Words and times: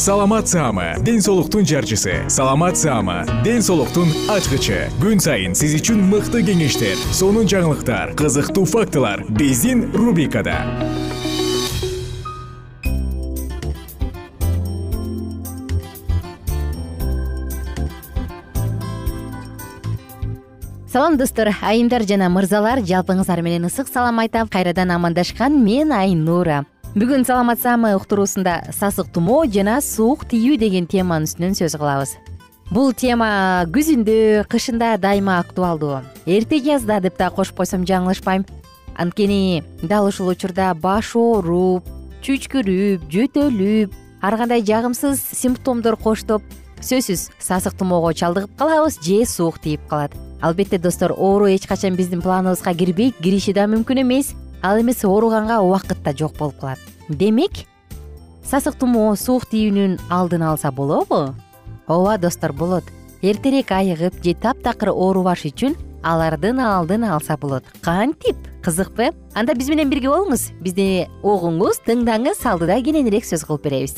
саламат 0.00 0.48
саама 0.48 0.94
ден 1.04 1.20
соолуктун 1.20 1.66
жарчысы. 1.66 2.24
Саламат 2.28 2.78
саама 2.78 3.26
ден 3.44 3.60
соолуктун 3.60 4.08
ачкычы. 4.32 4.88
Күн 4.96 5.20
сайын 5.20 5.52
сиз 5.52 5.74
үчүн 5.76 6.00
мыкты 6.08 6.40
кеңештер 6.40 6.96
сонун 7.12 7.44
жаңылыктар 7.44 8.14
кызыктуу 8.16 8.64
фактылар 8.64 9.26
биздин 9.28 9.92
рубрикада. 9.92 10.56
Салам 20.88 21.20
достор 21.20 21.52
айымдар 21.60 22.08
жана 22.08 22.32
мырзалар 22.32 22.80
жалпыңыздар 22.80 23.44
менен 23.44 23.68
ысык 23.68 23.92
салам 23.92 24.24
айтам. 24.24 24.48
Кайрадан 24.48 24.96
амандашкан 24.96 25.60
мен 25.60 25.92
айнура 25.92 26.64
бүгүн 26.90 27.22
саламат 27.22 27.60
саама 27.62 27.92
уктуруусунда 27.94 28.72
сасык 28.74 29.12
тумоо 29.14 29.44
жана 29.46 29.76
суук 29.78 30.24
тийүү 30.26 30.56
деген 30.58 30.88
теманын 30.90 31.28
үстүнөн 31.28 31.54
сөз 31.54 31.76
кылабыз. 31.78 32.16
Бул 32.74 32.90
тема 32.90 33.62
күзүндө 33.70 34.48
кышында 34.50 34.96
дайыма 34.98 35.36
актуалдуу. 35.38 36.00
Эрте 36.26 36.58
жазда 36.58 36.98
деп 36.98 37.14
дагы 37.14 37.36
кошуп 37.36 37.62
койсом 37.62 37.86
жаңылышпайм. 37.86 38.42
Анткени 38.98 39.62
дал 39.82 40.08
ушул 40.10 40.32
учурда 40.34 40.74
баш 40.74 41.14
ооруп 41.14 41.86
чүчкүрүп 42.26 43.06
жөтөлүп 43.06 43.94
ар 44.20 44.36
кандай 44.42 44.66
жагымсыз 44.66 45.22
симптомдор 45.30 45.94
коштоп 45.94 46.42
сөзсүз 46.82 47.28
сасык 47.38 47.78
тумоого 47.78 48.10
чалдыгып 48.18 48.58
калабыз 48.58 48.98
же 48.98 49.24
суук 49.30 49.62
тийип 49.62 49.86
калат. 49.86 50.10
Албетте 50.42 50.78
достор 50.78 51.12
оору 51.12 51.46
эч 51.46 51.68
качан 51.70 51.94
биздин 51.94 52.20
планыбызга 52.20 52.74
кирбейт 52.74 53.22
кириши 53.22 53.54
да 53.54 53.70
мүмкүн 53.70 54.02
эмес 54.02 54.34
ал 54.62 54.80
эмес 54.80 55.04
ооруганга 55.04 55.60
убакыт 55.60 56.02
да 56.02 56.12
жок 56.12 56.36
болуп 56.36 56.60
калат. 56.60 56.78
Демек 57.08 57.66
сасык 58.44 58.76
тумоо 58.78 59.16
суук 59.16 59.46
тийүүнүн 59.50 59.98
алдын 60.10 60.42
алса 60.42 60.70
болобу? 60.70 61.34
Ооба 61.86 62.18
достор 62.18 62.52
болот. 62.52 62.84
Эртерээк 63.22 63.70
айыгып 63.70 64.22
же 64.24 64.34
таптакыр 64.34 64.90
оорубаш 64.90 65.44
үчүн 65.44 65.76
алардын 66.02 66.60
алдын 66.60 67.04
алса 67.04 67.36
болот. 67.36 67.64
Кантип? 67.82 68.36
Кызыкпы 68.64 69.12
анда 69.34 69.54
биз 69.54 69.68
менен 69.68 69.90
бирге 69.90 70.08
болуңуз. 70.08 70.50
Бизди 70.60 71.06
угуңуз 71.22 71.80
тыңдаңыз 71.86 72.44
алдыда 72.44 72.80
кененирээк 72.84 73.24
сөз 73.24 73.46
кылып 73.48 73.68
беребиз. 73.68 73.96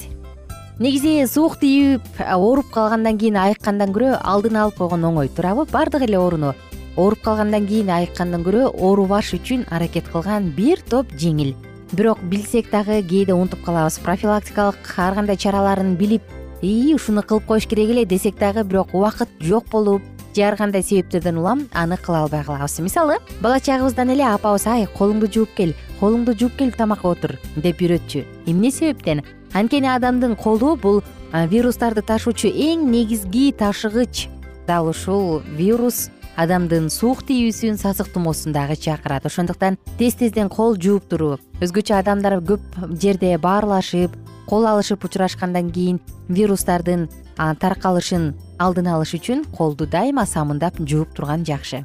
Негизи 0.79 1.27
суук 1.31 1.59
тийип 1.61 2.03
ооруп 2.19 2.71
калгандан 2.75 3.19
кийин 3.19 3.37
айыккандан 3.37 3.93
көрө 3.95 4.17
алдын 4.19 4.57
алып 4.65 4.79
койгон 4.81 5.05
оңой 5.11 5.29
туурабы 5.29 5.67
баардык 5.71 6.07
эле 6.09 6.19
ооруну 6.19 6.55
ооруп 6.97 7.23
калгандан 7.25 7.67
кийин 7.67 7.91
айыккандан 7.91 8.45
көрө 8.45 8.69
оорубаш 8.73 9.33
үчүн 9.39 9.65
аракет 9.71 10.09
кылган 10.13 10.51
бир 10.57 10.81
топ 10.91 11.13
жеңил. 11.17 11.55
Бирок 11.93 12.21
билсек 12.25 12.71
дагы 12.71 13.03
кээде 13.03 13.33
унутуп 13.33 13.65
калабыз. 13.65 13.99
Профилактикалык 14.01 14.95
ар 14.97 15.15
кандай 15.15 15.37
чараларын 15.37 15.97
билип 15.97 16.23
ии 16.63 16.95
ушуну 16.95 17.23
кылып 17.23 17.47
коюш 17.47 17.67
керек 17.67 17.91
эле 17.91 18.05
десек 18.05 18.39
дагы 18.39 18.65
бирок 18.65 18.95
убакыт 18.95 19.29
жок 19.41 19.69
болуп 19.71 20.03
же 20.35 20.43
ар 20.43 20.57
кандай 20.57 20.83
себептерден 20.83 21.39
улам 21.39 21.69
аны 21.73 21.97
кыла 21.97 22.23
албай 22.23 22.45
калабыз. 22.45 22.79
Мисалы 22.81 23.19
бала 23.41 23.61
чагыбыздан 23.61 24.11
эле 24.11 24.25
апабыз 24.25 24.67
ай 24.67 24.87
колуңду 24.87 25.29
жууп 25.33 25.51
кел 25.57 25.75
колуңду 26.01 26.37
жууп 26.39 26.57
келип 26.57 26.77
тамакка 26.77 27.09
отур 27.09 27.37
деп 27.57 27.81
үйрөтчү. 27.81 28.25
Эмне 28.47 28.71
себептен? 28.71 29.23
Анткени 29.53 29.89
адамдын 29.89 30.37
колу 30.37 30.77
бул 30.77 31.03
вирустарды 31.33 32.01
ташуучу 32.01 32.49
эң 32.49 32.89
негизги 32.91 33.53
ташыгыч. 33.53 34.29
Дал 34.67 34.89
ушул 34.89 35.43
вирус 35.59 36.09
адамдын 36.37 36.89
суук 36.91 37.23
тийүүсүн 37.29 37.77
сасык 37.77 38.09
тумоосун 38.13 38.53
дагы 38.53 38.77
чакырат. 38.77 39.27
Ошондуктан 39.27 39.77
тез 39.99 40.15
тезден 40.17 40.49
кол 40.49 40.77
жууп 40.81 41.09
туруп 41.11 41.41
өзгөчө 41.61 41.99
адамдар 41.99 42.39
көп 42.41 42.63
жерде 43.01 43.37
баарлашып 43.39 44.15
кол 44.49 44.67
алышып 44.67 45.05
учурашкандан 45.05 45.71
кийин 45.71 46.01
вирустардын 46.29 47.09
таркалышын 47.37 48.33
алдын 48.59 48.89
алыш 48.95 49.15
үчүн 49.19 49.45
колду 49.53 49.87
дайыма 49.87 50.27
самындап 50.27 50.81
жууп 50.81 51.15
турган 51.15 51.45
жакшы. 51.45 51.85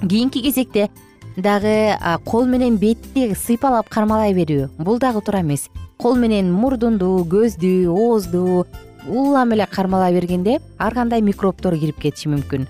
Кийинки 0.00 0.42
кезекте 0.42 0.90
дагы 1.36 1.96
кол 2.24 2.46
менен 2.46 2.76
бетти 2.76 3.32
сыйпалап 3.34 3.88
кармалай 3.88 4.34
берүү 4.36 4.70
бул 4.78 4.98
дагы 4.98 5.20
туура 5.24 5.40
эмес. 5.40 5.70
Кол 5.96 6.16
менен 6.16 6.52
мурдунду 6.52 7.24
көздү 7.24 7.88
оозду 7.88 8.66
улам 9.08 9.52
эле 9.52 9.66
кармалай 9.66 10.12
бергенде 10.12 10.60
ар 10.78 10.94
кандай 10.94 11.22
микробтор 11.22 11.78
кирип 11.78 12.00
кетиши 12.00 12.28
мүмкүн 12.28 12.66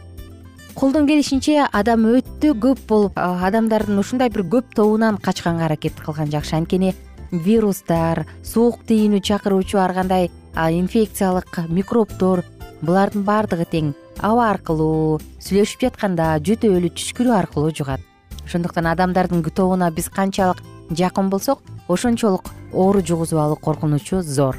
колдон 0.76 1.06
келишинче 1.09 1.62
адам 1.72 2.03
өтө 2.10 2.50
көп 2.60 2.82
болуп 2.88 3.16
адамдардын 3.16 3.97
ушундай 3.97 4.28
бир 4.28 4.42
көп 4.44 4.75
тобунан 4.76 5.16
качканга 5.16 5.64
аракет 5.64 5.97
кылган 5.97 6.28
жакшы. 6.28 6.53
Анткени 6.59 6.92
вирустар 7.32 8.26
суук 8.44 8.82
тийүүнү 8.84 9.22
чакыруучу 9.25 9.81
ар 9.81 9.94
кандай 9.97 10.28
инфекциялык 10.54 11.62
микробтор 11.69 12.44
булардын 12.82 13.25
баардыгы 13.25 13.64
тең. 13.72 13.94
Аба 14.20 14.50
аркылуу 14.50 15.19
сүйлөшүп 15.41 15.87
жатканда 15.87 16.34
жөтөлү 16.44 16.93
түшкүрүү 16.93 17.32
аркылуу 17.38 17.72
жугат. 17.72 18.05
Ошондуктан 18.44 18.87
адамдардын 18.93 19.43
тобуна 19.49 19.90
биз 19.90 20.11
канчалык 20.11 20.61
жакын 20.90 21.31
болсок 21.31 21.62
ошончолук 21.88 22.52
оору 22.75 23.00
жугузуп 23.00 23.38
алуу 23.38 23.56
коркунучу 23.56 24.20
зор. 24.20 24.58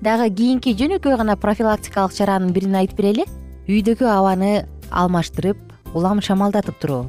Дагы 0.00 0.30
кийинки 0.30 0.72
жөнөкөй 0.72 1.16
гана 1.16 1.36
профилактикалык 1.36 2.14
чаранын 2.14 2.52
бирин 2.52 2.74
айтып 2.74 2.96
берели. 2.96 3.26
Үйдөгү 3.66 4.06
абаны 4.06 4.66
алмаштырып 4.90 5.58
улам 5.94 6.20
шамалдатып 6.20 6.78
туруу 6.80 7.06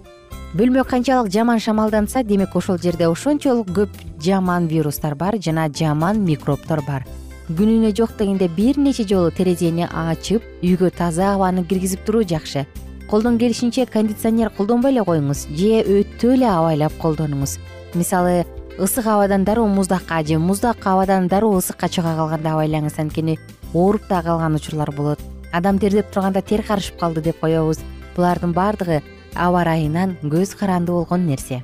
бөлмө 0.56 0.85
канчалык 0.88 1.29
жаман 1.31 1.59
шамалданса 1.59 2.24
демек 2.24 2.56
ошол 2.56 2.77
жерде 2.79 3.07
ошончолук 3.07 3.68
көп 3.75 3.89
жаман 4.24 4.68
вирустар 4.68 5.15
бар 5.15 5.35
жана 5.38 5.68
жаман 5.69 6.24
микробтор 6.24 6.81
бар. 6.88 7.06
Күнүнө 7.50 7.91
жок 7.95 8.15
дегенде 8.18 8.47
бир 8.47 8.79
нече 8.79 9.03
жолу 9.03 9.29
терезени 9.31 9.85
ачып 9.85 10.44
үйгө 10.63 10.89
таза 10.97 11.33
абаны 11.35 11.65
киргизип 11.65 12.06
туруу 12.06 12.24
жакшы. 12.24 12.65
Колдон 13.09 13.38
келишинче 13.38 13.85
кондиционер 13.85 14.50
колдонбой 14.50 14.91
эле 14.91 15.03
коюңуз 15.03 15.45
же 15.51 15.83
өтө 15.83 16.33
эле 16.33 16.47
абайлап 16.47 16.97
колдонуңуз. 17.01 17.59
Мисалы 17.94 18.45
ысык 18.80 19.06
абадан 19.06 19.44
дароо 19.44 19.68
муздакка 19.68 20.23
же 20.25 20.39
муздак 20.39 20.85
абадан 20.85 21.27
дароо 21.27 21.59
ысыкка 21.59 21.89
чыга 21.89 22.15
калганда 22.15 22.56
абайлаңыз 22.56 23.00
анткени 23.00 23.38
ооруп 23.73 24.07
да 24.09 24.21
калган 24.21 24.56
учурлар 24.56 24.91
болот 24.91 25.19
адам 25.57 25.80
тердеп 25.81 26.12
турганда 26.13 26.42
тер 26.42 26.62
карышып 26.62 27.00
калды 27.00 27.21
деп 27.25 27.39
коебуз. 27.42 27.81
Булардын 28.15 28.54
баардыгы 28.54 29.01
аба 29.36 29.63
ырайынан 29.63 30.18
көз 30.24 30.56
каранды 30.57 30.92
болгон 30.92 31.25
нерсе. 31.27 31.63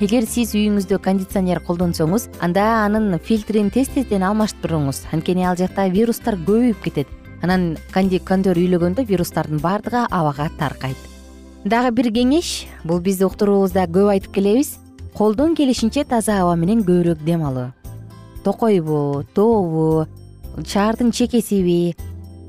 Эгер 0.00 0.24
сиз 0.24 0.54
үйүңүздө 0.56 0.96
кондиционер 1.04 1.60
колдонсоңуз 1.60 2.28
анда 2.40 2.86
анын 2.86 3.18
фильтрин 3.20 3.68
тез 3.68 3.90
тезден 3.92 4.24
алмаштырыңыз 4.24 5.02
анткени 5.12 5.44
ал 5.44 5.58
жакта 5.60 5.88
вирустар 5.92 6.38
көбөйүп 6.40 6.80
кетет. 6.84 7.08
Анан 7.42 7.76
кондер 7.92 8.56
үйлөгөндө 8.56 9.04
вирустардын 9.08 9.60
баардыгы 9.60 10.06
абага 10.10 10.48
таркайт. 10.58 10.96
Дагы 11.64 11.90
бир 11.92 12.08
кеңеш 12.16 12.66
бул 12.84 13.00
биз 13.04 13.20
уктуруубузда 13.20 13.84
көп 13.92 14.14
айтып 14.14 14.32
келебиз. 14.38 14.78
Колдон 15.12 15.54
келишинче 15.56 16.04
таза 16.04 16.40
аба 16.40 16.56
менен 16.56 16.80
көбүрөөк 16.80 17.24
дем 17.24 17.44
алуу. 17.44 17.72
Токойбу 18.44 19.26
тообу 19.34 20.06
шаардын 20.64 21.12
чекесиби 21.12 21.94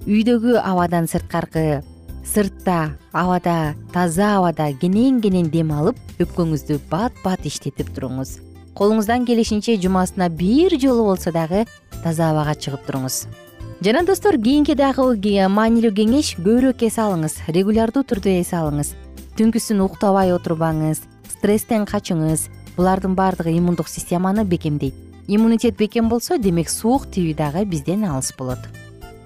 үйдөгү 0.08 0.58
абадан 0.58 1.06
сырткаркы. 1.08 1.84
Сыртта 2.26 2.98
абада 3.14 3.76
таза 3.94 4.38
абада 4.38 4.72
кенен 4.82 5.20
кенен 5.22 5.50
дем 5.54 5.72
алып 5.72 5.98
өпкөңүздү 6.22 6.80
бат 6.90 7.14
бат 7.24 7.46
иштетип 7.46 7.92
туруңуз. 7.94 8.40
Колуңуздан 8.74 9.28
келишинче 9.28 9.76
жумасына 9.78 10.30
бир 10.30 10.74
жолу 10.82 11.06
болсо 11.06 11.32
дагы 11.32 11.66
таза 12.04 12.32
абага 12.32 12.56
чыгып 12.56 12.88
туруңуз. 12.88 13.28
Жана 13.82 14.04
достор 14.06 14.38
кийинки 14.42 14.74
дагы 14.74 15.06
маанилүү 15.50 15.94
кеңеш 15.94 16.36
көбүрөөк 16.40 16.86
эс 16.88 16.98
алыңыз 16.98 17.38
регулярдуу 17.50 18.04
түрдө 18.04 18.40
эс 18.42 18.54
алыңыз. 18.54 18.96
Түнкүсүн 19.38 19.86
уктабай 19.86 20.34
отурбаңыз 20.34 21.06
стресстен 21.30 21.86
качыңыз. 21.86 22.50
Булардын 22.78 23.14
баардыгы 23.16 23.54
иммундук 23.58 23.90
системаны 23.90 24.46
бекемдейт. 24.46 24.96
Иммунитет 25.28 25.78
бекем 25.78 26.10
болсо 26.10 26.38
демек 26.38 26.70
суук 26.70 27.06
тийүү 27.12 27.36
дагы 27.36 27.66
бизден 27.66 28.06
алыс 28.06 28.34
болот 28.38 28.81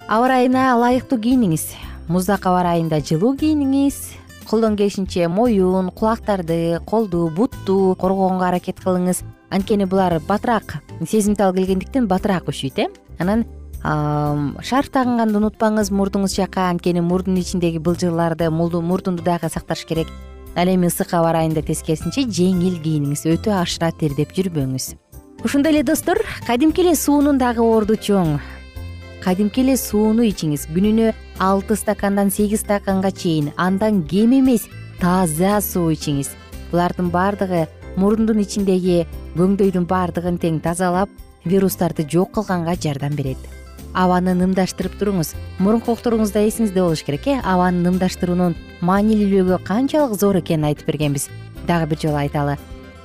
аба 0.07 0.27
ырайына 0.27 0.75
ылайыктуу 0.75 1.17
кийиниңиз. 1.17 1.71
Муздак 2.07 2.45
аба 2.45 2.61
ырайында 2.61 2.99
жылуу 3.01 3.33
кийиниңиз. 3.39 3.97
Колдон 4.45 4.75
келишинче 4.77 5.27
моюн 5.27 5.89
кулактарды 5.89 6.79
колду 6.85 7.31
бутту 7.33 7.95
коргоонго 7.99 8.45
аракет 8.45 8.77
кылыңыз. 8.83 9.23
Анткени 9.49 9.85
булар 9.89 10.19
батыраак 10.27 10.83
сезимтал 11.09 11.53
келгендиктен 11.53 12.07
батыраак 12.07 12.51
өшүйт 12.53 12.79
э? 12.85 12.87
Анан 13.17 13.45
шарф 14.61 14.91
тагынганды 14.93 15.39
унутпаңыз 15.41 15.89
мурдуңуз 15.89 16.37
жака. 16.37 16.69
Анткени 16.69 17.01
мурдун 17.01 17.39
ичиндеги 17.41 17.81
былжырларды 17.81 18.51
мурдунду 18.51 19.23
дагы 19.23 19.49
сакташ 19.49 19.85
керек. 19.85 20.07
Ал 20.55 20.69
эми 20.69 20.87
ысык 20.87 21.13
аба 21.13 21.33
ырайында 21.33 21.65
тескерисинче 21.65 22.29
жеңил 22.29 22.77
кийиниңиз. 22.83 23.25
Өтө 23.25 23.57
ашыра 23.57 23.89
тердеп 23.91 24.37
жүрбөңүз. 24.37 24.93
Ошондой 25.43 25.73
эле 25.73 25.83
достор. 25.83 26.21
Кадимки 26.45 26.81
эле 26.81 26.95
суунун 26.95 27.37
дагы 27.41 27.65
орду 27.65 27.97
чоң 27.97 28.37
кадимки 29.25 29.63
эле 29.63 29.73
сууну 29.73 30.21
ичиңиз. 30.27 30.67
Күнүнө 30.69 31.13
алты 31.41 31.75
стакандан 31.79 32.29
сегиз 32.29 32.61
стаканга 32.61 33.09
чейин 33.09 33.49
андан 33.57 34.03
кем 34.05 34.35
эмес 34.37 34.67
таза 34.99 35.57
суу 35.65 35.89
ичиңиз. 35.95 36.29
Булардын 36.69 37.09
баардыгы 37.09 37.65
мурундун 37.97 38.43
ичиндеги 38.43 39.07
көңдөйдүн 39.33 39.87
баардыгын 39.89 40.37
тең 40.37 40.59
тазалап 40.61 41.09
вирустарды 41.43 42.05
жок 42.05 42.35
кылганга 42.37 42.75
жардам 42.77 43.15
берет. 43.17 43.41
Абаны 43.95 44.35
нымдаштырып 44.37 44.99
туруңуз. 44.99 45.33
Мурунку 45.57 45.95
уктуруубузда 45.95 46.43
эсиңизде 46.45 46.83
болуш 46.83 47.01
керек 47.07 47.25
э? 47.25 47.39
Абаны 47.41 47.81
нымдаштыруунун 47.81 48.53
маанилүүлүгү 48.85 49.61
канчалык 49.65 50.19
зор 50.19 50.37
экенин 50.41 50.69
айтып 50.69 50.91
бергенбиз. 50.91 51.29
Дагы 51.65 51.89
бир 51.89 52.03
жолу 52.03 52.19
айталы. 52.21 52.57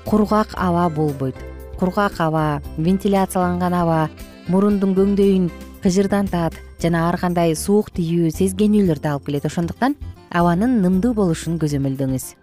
Кургак 0.05 0.53
аба 0.59 0.89
болбойт. 0.91 1.37
Кургак 1.79 2.21
аба 2.21 2.61
вентиляцияланган 2.77 3.75
аба 3.75 4.11
мурундун 4.49 4.97
көңдөйүн 4.99 5.51
кыжырдантат 5.83 6.57
жана 6.83 7.09
ар 7.09 7.19
кандай 7.21 7.57
суук 7.57 7.91
тийүү 7.97 8.31
сезгенүүлөрдү 8.37 9.09
алып 9.15 9.27
келет. 9.27 9.47
Ошондуктан 9.47 9.97
абанын 10.31 10.81
нымдуу 10.85 11.15
болушун 11.15 11.59
көзөмөлдөңүз 11.63 12.35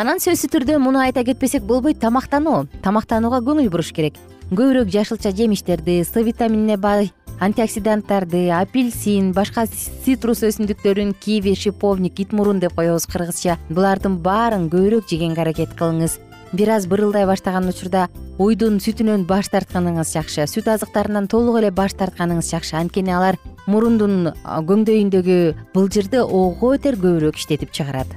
анан 0.00 0.20
сөзсүз 0.22 0.48
түрдө 0.54 0.78
муну 0.80 1.00
айта 1.02 1.20
кетпесек 1.26 1.64
болбойт 1.68 1.98
тамактануу 2.00 2.62
тамактанууга 2.80 3.42
көңүл 3.44 3.68
буруш 3.68 3.90
керек. 3.92 4.14
Көбүрөөк 4.48 4.88
жашылча 4.88 5.32
жемиштерди 5.36 6.00
с 6.02 6.14
витаминине 6.16 6.78
бай 6.80 7.10
антиоксиданттарды 7.40 8.48
апельсин 8.56 9.32
башка 9.36 9.66
цитрус 9.66 10.40
өсүмдүктөрүн 10.48 11.12
киви 11.20 11.52
шиповник 11.54 12.20
ит 12.24 12.32
мурун 12.32 12.60
деп 12.60 12.74
коебуз 12.78 13.04
кыргызча. 13.12 13.58
Булардын 13.68 14.16
баарын 14.24 14.70
көбүрөөк 14.72 15.08
жегенге 15.10 15.44
аракет 15.44 15.76
кылыңыз 15.76 16.16
бир 16.52 16.70
аз 16.76 16.86
бырылдай 16.86 17.26
баштаган 17.26 17.68
учурда 17.68 18.08
уйдун 18.38 18.78
сүтүнөн 18.82 19.26
баш 19.28 19.50
тартканыңыз 19.52 20.14
жакшы 20.14 20.46
сүт 20.50 20.70
азыктарынан 20.72 21.28
толук 21.28 21.60
эле 21.60 21.70
баш 21.70 21.94
тартканыңыз 21.98 22.50
жакшы. 22.50 22.76
Анткени 22.76 23.12
алар 23.14 23.38
мурундун 23.66 24.32
көңдөйүндөгү 24.44 25.38
былжырды 25.74 26.24
ого 26.24 26.74
бетер 26.74 26.98
көбүрөөк 26.98 27.38
иштетип 27.38 27.72
чыгарат. 27.72 28.08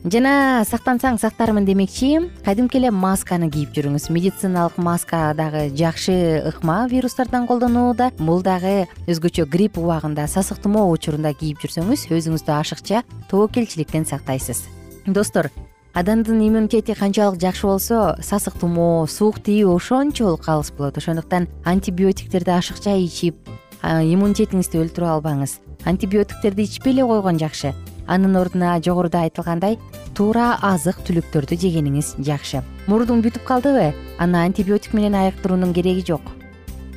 Жана 0.00 0.64
сактансаң 0.64 1.18
сактармын 1.20 1.66
демекчи 1.68 2.14
кадимки 2.44 2.78
эле 2.78 2.88
масканы 2.88 3.50
кийип 3.52 3.74
жүрүңүз. 3.76 4.06
Медициналык 4.08 4.78
маска 4.80 5.34
дагы 5.36 5.66
жакшы 5.76 6.40
ыкма 6.48 6.86
вирустардан 6.88 7.44
колдонууда 7.46 8.08
бул 8.16 8.40
дагы 8.40 8.86
өзгөчө 9.04 9.44
грипп 9.44 9.76
убагында 9.76 10.24
сасык 10.24 10.62
тумоо 10.64 10.86
учурунда 10.94 11.34
кийип 11.36 11.60
жүрсөңүз 11.60 12.06
өзүңүздү 12.16 12.54
ашыкча 12.56 13.02
тобокелчиликтен 13.28 14.08
сактайсыз. 14.08 14.64
Достор 15.04 15.50
адамдын 15.92 16.38
иммунитети 16.46 16.94
канчалык 16.94 17.40
жакшы 17.42 17.66
болсо 17.66 18.16
сасык 18.22 18.54
тумоо 18.60 19.06
суук 19.10 19.40
тийүү 19.42 19.74
ошончолук 19.74 20.46
алыс 20.48 20.70
болот. 20.70 20.98
Ошондуктан 20.98 21.48
антибиотиктерди 21.64 22.54
ашыкча 22.54 22.94
ичип 22.94 23.36
иммунитетиңизди 23.82 24.78
өлтүрүп 24.78 25.10
албаңыз. 25.16 25.58
Антибиотиктерди 25.84 26.68
ичпей 26.68 26.94
эле 26.94 27.06
койгон 27.06 27.42
жакшы. 27.42 27.74
Анын 28.06 28.36
ордуна 28.38 28.78
жогоруда 28.78 29.24
айтылгандай 29.26 29.78
туура 30.14 30.58
азык 30.62 31.02
түлүктөрдү 31.06 31.58
жегениңиз 31.58 32.16
жакшы. 32.22 32.62
Мурдуң 32.86 33.24
бүтүп 33.26 33.42
калдыбы 33.46 33.90
аны 34.18 34.44
антибиотик 34.46 34.94
менен 34.94 35.18
айыктыруунун 35.18 35.74
кереги 35.74 36.06
жок 36.06 36.22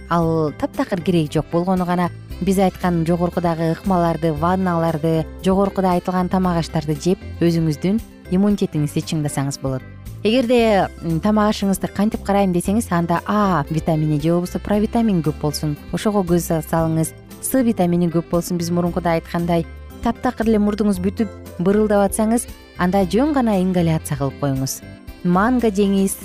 ал 0.10 0.52
таптакыр 0.60 1.02
кереги 1.02 1.34
жок 1.34 1.46
болгону 1.52 1.86
гана 1.86 2.10
биз 2.42 2.60
айткан 2.60 3.06
жогоркудагы 3.06 3.72
ыкмаларды 3.74 4.34
ванналарды 4.34 5.26
жогоркуда 5.46 5.94
айтылган 5.94 6.30
тамак 6.30 6.58
аштарды 6.64 6.96
жеп 6.96 7.20
өзүңүздүн 7.42 8.00
иммунитетиңизди 8.32 9.04
чыңдасаңыз 9.12 9.60
болот. 9.62 9.84
Эгерде 10.24 10.88
тамак 11.24 11.52
ашыңызды 11.52 11.90
кантип 11.92 12.24
карайм 12.24 12.54
десеңиз 12.56 12.88
анда 12.92 13.20
а 13.28 13.66
витамини 13.70 14.22
же 14.22 14.32
болбосо 14.32 14.60
провитамин 14.60 15.22
көп 15.22 15.42
болсун. 15.42 15.78
Ошого 15.92 16.24
көз 16.24 16.48
салыңыз. 16.64 17.14
С 17.42 17.64
витамини 17.64 18.08
көп 18.08 18.30
болсун 18.32 18.58
биз 18.58 18.72
мурункуда 18.72 19.18
айткандай. 19.18 19.66
Таптакыр 20.04 20.48
эле 20.48 20.60
мурдуңуз 20.60 21.00
бүтүп 21.04 21.60
бырылдап 21.60 22.10
атсаңыз 22.10 22.48
анда 22.78 23.04
жөн 23.04 23.34
гана 23.34 23.60
ингаляция 23.60 24.18
кылып 24.18 24.40
коюңуз. 24.40 24.82
Манго 25.24 25.68
жеңиз 25.68 26.16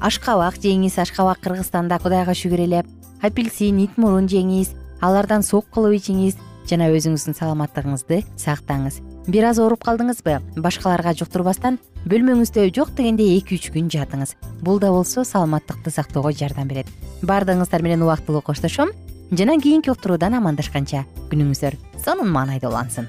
ашкабак 0.00 0.60
жеңиз 0.60 1.00
ашкабак 1.00 1.40
кыргызстанда 1.40 1.98
кудайга 1.98 2.36
шүгүр 2.36 2.64
эле 2.64 2.84
апельсин 3.22 3.80
ит 3.82 3.98
мурун 3.98 4.28
жеңиз 4.30 4.74
алардан 5.00 5.42
сок 5.42 5.66
кылып 5.74 5.98
ичиңиз 5.98 6.38
жана 6.68 6.88
өзүңүздүн 6.92 7.36
саламаттыгыңызды 7.38 8.22
сактаңыз. 8.38 9.00
Бир 9.28 9.48
аз 9.50 9.58
ооруп 9.60 9.84
калдыңызбы 9.84 10.38
башкаларга 10.56 11.14
жуктурбастан 11.16 11.78
бөлмөңүздө 12.08 12.68
жок 12.76 12.94
дегенде 12.96 13.26
эки 13.36 13.58
үч 13.58 13.70
күн 13.74 13.90
жатыңыз. 13.92 14.36
Бул 14.62 14.80
да 14.80 14.92
болсо 14.92 15.24
саламаттыкты 15.24 15.90
сактоого 15.90 16.32
жардам 16.32 16.68
берет. 16.68 16.88
Баардыгыңыздар 17.22 17.82
менен 17.82 18.02
убактылуу 18.06 18.42
коштошом 18.42 18.92
жана 19.30 19.58
кийинки 19.60 19.90
уктуруудан 19.92 20.38
амандашканча 20.40 21.04
күнүңүздөр 21.30 21.76
сонун 22.04 22.32
маанайда 22.32 22.70
улансын 22.70 23.08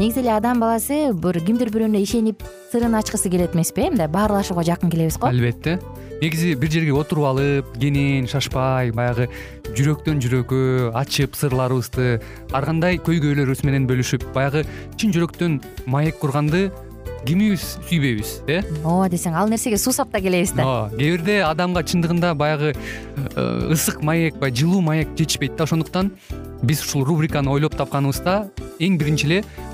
негизи 0.00 0.20
эле 0.20 0.32
адам 0.32 0.62
баласы 0.62 1.12
бир 1.12 1.36
кимдир 1.44 1.68
бирөөнө 1.68 2.00
ишенип 2.00 2.40
сырын 2.72 2.94
ачкысы 2.96 3.28
келет 3.28 3.52
эмеспи 3.54 3.82
э 3.84 3.90
мындай 3.90 4.08
баарлашууга 4.08 4.64
жакын 4.64 4.88
келебиз 4.88 5.18
го. 5.18 5.26
Албетте. 5.26 5.78
Негизи 6.22 6.54
бир 6.54 6.70
жерге 6.70 6.94
отуруп 6.94 7.26
алып 7.28 7.66
кенен 7.78 8.26
шашпай 8.26 8.92
баягы 8.96 9.28
жүрөктөн 9.76 10.22
жүрөккө 10.24 10.92
ачып 10.96 11.36
сырларыбызды 11.36 12.22
ар 12.50 12.64
кандай 12.64 12.96
көйгөйлөрүбүз 12.96 13.60
менен 13.68 13.84
бөлүшүп 13.90 14.24
баягы 14.32 14.64
чын 14.96 15.12
жүрөктөн 15.12 15.60
маек 15.84 16.16
курганды 16.16 16.70
кимибиз 17.26 17.76
сүйбөйбүз 17.90 18.32
э? 18.48 18.62
Ооба 18.80 19.10
десең 19.12 19.36
ал 19.36 19.52
нерсеге 19.52 19.76
суусап 19.76 20.10
да 20.12 20.20
келебиз 20.24 20.54
да? 20.56 20.64
Ооба 20.64 20.96
кээ 20.96 21.16
бирде 21.18 21.40
адамга 21.44 21.84
чындыгында 21.84 22.32
баягы 22.34 22.72
э, 22.72 23.72
ысык 23.74 24.00
маек 24.00 24.40
баягы 24.40 24.64
жылуу 24.64 24.80
маек 24.80 25.12
жетишпейт 25.18 25.56
да. 25.56 25.64
Ошондуктан 25.64 26.14
биз 26.62 26.80
ушул 26.80 27.04
рубриканы 27.04 27.52
ойлоп 27.52 27.76
тапканыбызда 27.76 28.50
эң 28.80 28.96
биринчи 28.96 29.28
эле 29.28 29.44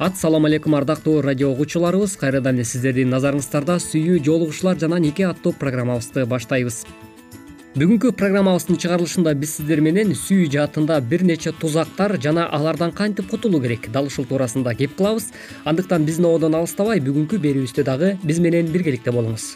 ассалому 0.00 0.46
алейкум 0.46 0.74
ардактуу 0.74 1.20
радио 1.20 1.50
угуучуларыбыз. 1.50 2.16
Кайрадан 2.16 2.56
эле 2.56 2.64
сиздердин 2.64 3.10
назарыңыздарда 3.12 3.76
сүйүү 3.84 4.22
жолугушуулар 4.24 4.78
жана 4.80 4.96
нике 4.96 5.26
аттуу 5.28 5.52
программабызды 5.52 6.24
баштайбыз. 6.24 6.86
Бүгүнкү 7.76 8.14
программабыздын 8.16 8.80
чыгарылышында 8.80 9.34
биз 9.36 9.58
сиздер 9.58 9.84
менен 9.84 10.14
сүйүү 10.16 10.48
жаатында 10.56 10.96
бир 11.04 11.26
нече 11.28 11.52
тузактар 11.52 12.16
жана 12.16 12.48
алардан 12.48 12.96
кантип 12.96 13.28
кутулуу 13.28 13.60
керек? 13.60 13.92
Дал 13.92 14.08
ушул 14.08 14.24
туурасында 14.24 14.72
кеп 14.74 14.96
кылабыз 14.96 15.34
андыктан 15.68 16.08
биздин 16.08 16.30
ободон 16.32 16.56
алыстабай 16.56 17.04
бүгүнкү 17.04 17.36
берүүбүздө 17.36 17.84
дагы 17.84 18.16
биз 18.24 18.40
менен 18.40 18.72
биргеликте 18.72 19.12
болуңуз. 19.12 19.52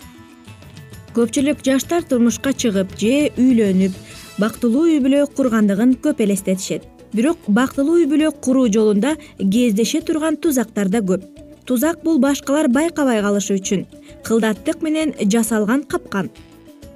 Көпчүлүк 1.16 1.64
жаштар 1.64 2.04
турмушка 2.04 2.52
чыгып 2.52 2.98
же 3.00 3.30
үйлөнүп 3.40 3.96
бактылуу 4.36 4.90
үй 4.92 5.00
бүлө 5.00 5.24
кургандыгын 5.32 5.96
көп 6.04 6.20
элестетишет 6.20 6.93
бирок 7.14 7.38
бактылуу 7.47 8.00
үй 8.00 8.09
бүлө 8.11 8.33
куруу 8.42 8.66
жолунда 8.68 9.14
кездеше 9.38 10.00
турган 10.02 10.37
тузактар 10.37 10.88
да 10.90 10.99
көп. 10.99 11.23
Тузак 11.64 12.02
бул 12.04 12.18
башкалар 12.18 12.68
байкабай 12.68 13.23
калышы 13.23 13.54
үчүн 13.56 13.87
кылдаттык 14.26 14.83
менен 14.83 15.14
жасалган 15.21 15.85
капкан. 15.85 16.30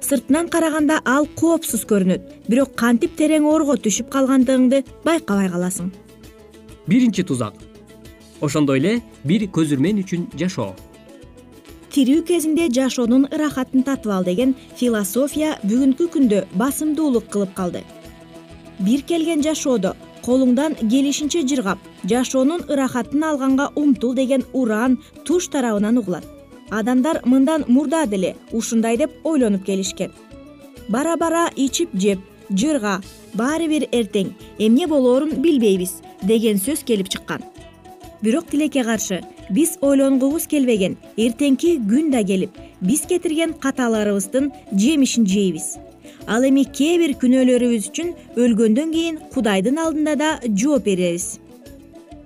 Сыртынан 0.01 0.49
караганда 0.49 0.99
ал 1.05 1.25
коопсуз 1.39 1.85
көрүнөт. 1.87 2.21
Бирок 2.47 2.75
кантип 2.75 3.15
терең 3.17 3.47
орго 3.47 3.77
түшүп 3.77 4.11
калгандыгыңды 4.13 4.83
байкабай 5.05 5.49
каласың. 5.49 5.91
Биринчи 6.87 7.23
тузак. 7.23 7.53
Ошондой 8.41 8.79
эле 8.79 9.01
бир 9.23 9.47
көзүрмөн 9.47 10.03
үчүн 10.03 10.29
жашоо. 10.39 10.75
Тирүү 11.89 12.23
кезинде 12.25 12.67
жашоонун 12.69 13.25
ырахатын 13.33 13.83
татып 13.83 14.11
ал 14.13 14.23
деген 14.23 14.53
философия 14.77 15.57
бүгүнкү 15.63 16.07
күндө 16.13 16.43
басымдуулук 16.53 17.31
кылып 17.33 17.55
калды. 17.57 17.81
Бир 18.79 19.01
келген 19.01 19.41
жашоодо 19.43 19.95
колуңдан 20.25 20.75
келишинче 20.79 21.43
жыргап 21.47 21.79
жашоонун 22.11 22.65
ырахатын 22.69 23.23
алганга 23.23 23.69
умтул 23.75 24.13
деген 24.15 24.43
ураан 24.53 24.97
туш 25.25 25.47
тарабынан 25.49 25.97
угулат. 25.97 26.25
Адамдар 26.69 27.21
мындан 27.25 27.65
мурда 27.67 28.05
деле 28.07 28.35
ушундай 28.51 28.97
деп 28.97 29.11
ойлонуп 29.23 29.65
келишкен. 29.65 30.11
Бара 30.89 31.17
бара 31.17 31.49
ичип 31.55 31.89
жеп 31.93 32.19
жырга 32.49 33.01
баары 33.33 33.67
бир 33.67 33.87
эртең 33.91 34.33
эмне 34.57 34.87
болоорун 34.87 35.41
билбейбиз 35.41 36.01
деген 36.21 36.57
сөз 36.57 36.83
келип 36.83 37.09
чыккан. 37.09 37.43
Бирок 38.21 38.47
тилекке 38.51 38.83
каршы 38.83 39.21
биз 39.49 39.77
ойлонгубуз 39.81 40.47
келбеген 40.47 40.97
эртеңки 41.17 41.77
күн 41.89 42.11
да 42.11 42.23
келип 42.23 42.57
биз 42.81 43.05
кетирген 43.09 43.53
каталарыбыздын 43.53 44.51
жемишин 44.73 45.25
жейбиз 45.25 45.77
ал 46.27 46.43
эми 46.43 46.63
кээ 46.63 46.97
бир 47.01 47.13
күнөөлөрүбүз 47.21 47.89
үчүн 47.89 48.09
өлгөндөн 48.35 48.91
кийин 48.95 49.19
кудайдын 49.33 49.77
алдында 49.83 50.15
да 50.15 50.29
жооп 50.45 50.85
беребиз. 50.85 51.39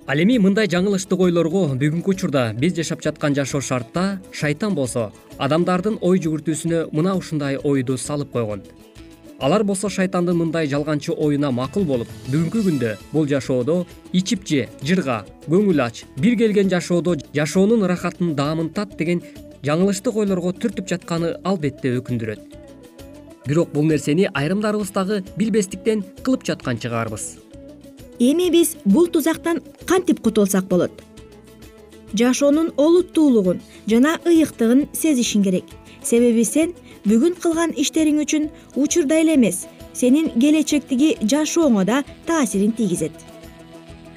Ал 0.06 0.20
эми 0.20 0.36
мындай 0.38 0.68
жаңылыштык 0.68 1.20
ойлорго 1.26 1.66
бүгүнкү 1.80 2.12
учурда 2.12 2.52
биз 2.52 2.74
жашап 2.76 3.02
жаткан 3.02 3.34
жашоо 3.34 3.60
шартта 3.60 4.20
шайтан 4.32 4.74
болсо 4.74 5.10
адамдардын 5.38 5.96
ой 6.00 6.18
жүгүртүүсүнө 6.20 6.88
мына 6.92 7.14
ушундай 7.16 7.56
ойду 7.56 7.96
салып 7.96 8.32
койгон. 8.32 8.62
Алар 9.40 9.64
болсо 9.64 9.88
шайтандын 9.88 10.36
мындай 10.36 10.68
жалганчы 10.68 11.12
оюна 11.12 11.50
макул 11.50 11.84
болуп 11.84 12.10
бүгүнкү 12.28 12.62
күндө 12.66 12.92
бул 13.12 13.26
жашоодо 13.28 13.84
ичип 14.12 14.44
же 14.46 14.68
жырга 14.82 15.24
көңүл 15.48 15.82
ач 15.82 16.04
бир 16.20 16.36
келген 16.38 16.70
жашоодо 16.70 17.16
жашоонун 17.34 17.82
ырахатын 17.88 18.34
даамын 18.36 18.70
тат 18.76 18.96
деген 18.98 19.22
жаңылыштык 19.64 20.16
ойлорго 20.22 20.52
түртүп 20.52 20.88
жатканы 20.92 21.34
албетте 21.44 21.96
өкүндүрөт 21.98 22.63
бирок 23.46 23.72
бул 23.72 23.84
нерсени 23.84 24.28
айрымдарыбыз 24.32 24.90
дагы 24.94 25.22
билбестиктен 25.36 26.04
кылып 26.22 26.44
жаткан 26.46 26.78
чыгарбыз. 26.78 27.38
Эми 28.18 28.50
биз 28.50 28.76
бул 28.84 29.08
тузактан 29.08 29.62
кантип 29.86 30.20
кутулсак 30.20 30.64
болот? 30.64 30.92
Жашоонун 32.14 32.72
олуттуулугун 32.76 33.60
жана 33.90 34.18
ыйыктыгын 34.24 34.88
сезишиң 34.92 35.42
керек. 35.42 35.64
Себеби 36.02 36.44
сен 36.44 36.74
бүгүн 37.04 37.34
кылган 37.40 37.74
иштериң 37.76 38.22
үчүн 38.22 38.50
учурда 38.76 39.18
эле 39.20 39.34
эмес 39.34 39.64
сенин 39.94 40.30
келечектеги 40.40 41.14
жашооңо 41.22 41.84
да 41.84 42.02
таасирин 42.26 42.72
тийгизет 42.72 43.12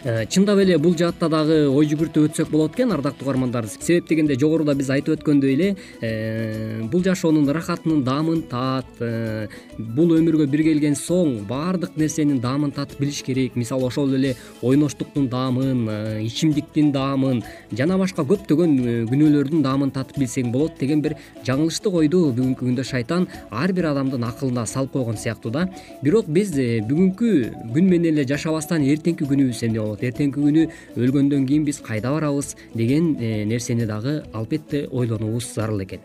чындап 0.08 0.60
эле 0.62 0.78
бул 0.80 0.94
жаатта 0.96 1.28
дагы 1.28 1.56
ой 1.68 1.88
жүгүртүп 1.92 2.30
өтсөк 2.30 2.52
болот 2.52 2.78
экен 2.78 2.94
ардактуу 2.96 3.26
угармандар 3.26 3.66
себеп 3.68 4.08
дегенде 4.08 4.38
жогоруда 4.40 4.72
биз 4.78 4.88
айтып 4.94 5.18
өткөндөй 5.18 5.56
эле 5.56 5.68
э, 6.00 6.80
бул 6.88 7.04
жашоонун 7.04 7.50
ырахатынын 7.52 8.06
даамын 8.08 8.46
таат 8.48 9.02
э, 9.04 9.50
бул 9.78 10.14
өмүргө 10.16 10.48
бир 10.48 10.64
келген 10.64 10.96
соң 10.96 11.42
баардык 11.50 11.98
нерсенин 12.00 12.40
даамын 12.40 12.72
татып 12.72 13.02
билиш 13.02 13.20
керек. 13.28 13.58
Мисалы 13.60 13.84
ошол 13.90 14.14
эле 14.16 14.36
ойноштуктун 14.62 15.28
даамын 15.28 16.24
ичимдиктин 16.24 16.94
даамын 16.96 17.44
жана 17.76 18.00
башка 18.00 18.24
көптөгөн 18.24 18.80
күнөөлөрдүн 19.12 19.66
даамын 19.66 19.92
татып 19.92 20.22
билсең 20.24 20.54
болот 20.56 20.80
деген 20.80 21.04
бир 21.04 21.18
жаңылыштык 21.44 22.00
ойду 22.00 22.30
бүгүнкү 22.32 22.64
күндө 22.64 22.88
шайтан 22.88 23.28
ар 23.52 23.76
бир 23.76 23.92
адамдын 23.92 24.24
акылына 24.30 24.64
салып 24.66 24.96
койгон 24.96 25.20
сыяктуу 25.20 25.52
да. 25.52 25.68
Бирок 26.02 26.32
биз 26.32 26.56
бүгүнкү 26.56 27.36
күн 27.76 27.92
менен 27.92 28.14
эле 28.14 28.28
жашабастан 28.30 28.88
эртеңки 28.88 29.28
күнүбүз 29.28 29.66
эмне 29.68 29.82
болот 29.82 29.97
эртеңки 30.04 30.40
күнү 30.40 30.68
өлгөндөн 30.96 31.48
кийин 31.48 31.66
биз 31.66 31.82
кайда 31.82 32.12
барабыз 32.12 32.56
деген 32.74 33.16
э, 33.20 33.46
нерсени 33.46 33.86
дагы 33.86 34.24
албетте 34.34 34.88
ойлонуубуз 34.92 35.54
зарыл 35.56 35.84
экен. 35.84 36.00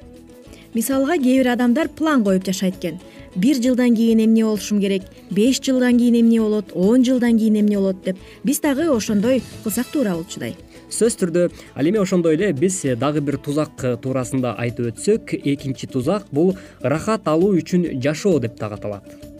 Мисалга 0.74 1.18
кээ 1.18 1.42
бир 1.42 1.52
адамдар 1.52 1.88
план 1.88 2.24
коюп 2.24 2.44
жашайт 2.44 2.76
экен. 2.78 3.00
Бир 3.34 3.56
жылдан 3.56 3.94
кийин 3.96 4.24
эмне 4.24 4.44
болушум 4.44 4.80
керек 4.80 5.02
беш 5.30 5.60
жылдан 5.60 5.98
кийин 5.98 6.20
эмне 6.20 6.40
болот 6.40 6.72
он 6.74 7.04
жылдан 7.04 7.38
кийин 7.38 7.60
эмне 7.60 7.78
болот 7.78 8.04
деп 8.04 8.18
биз 8.44 8.60
дагы 8.60 8.90
ошондой 8.94 9.42
кылсак 9.64 9.86
туура 9.86 10.14
болчудай 10.14 10.54
сөзсүз 10.90 11.18
түрдө 11.22 11.48
ал 11.74 11.88
эми 11.88 11.98
ошондой 12.02 12.36
эле 12.36 12.52
биз 12.52 12.82
дагы 13.00 13.24
бир 13.24 13.38
тузак 13.38 13.72
туурасында 14.02 14.52
айтып 14.60 14.92
өтсөк 14.92 15.32
экинчи 15.32 15.88
тузак 15.88 16.28
бул 16.30 16.52
ырахат 16.82 17.28
алуу 17.28 17.56
үчүн 17.56 17.88
жашоо 18.04 18.38
деп 18.38 18.58
дагы 18.60 18.76
аталат 18.76 19.31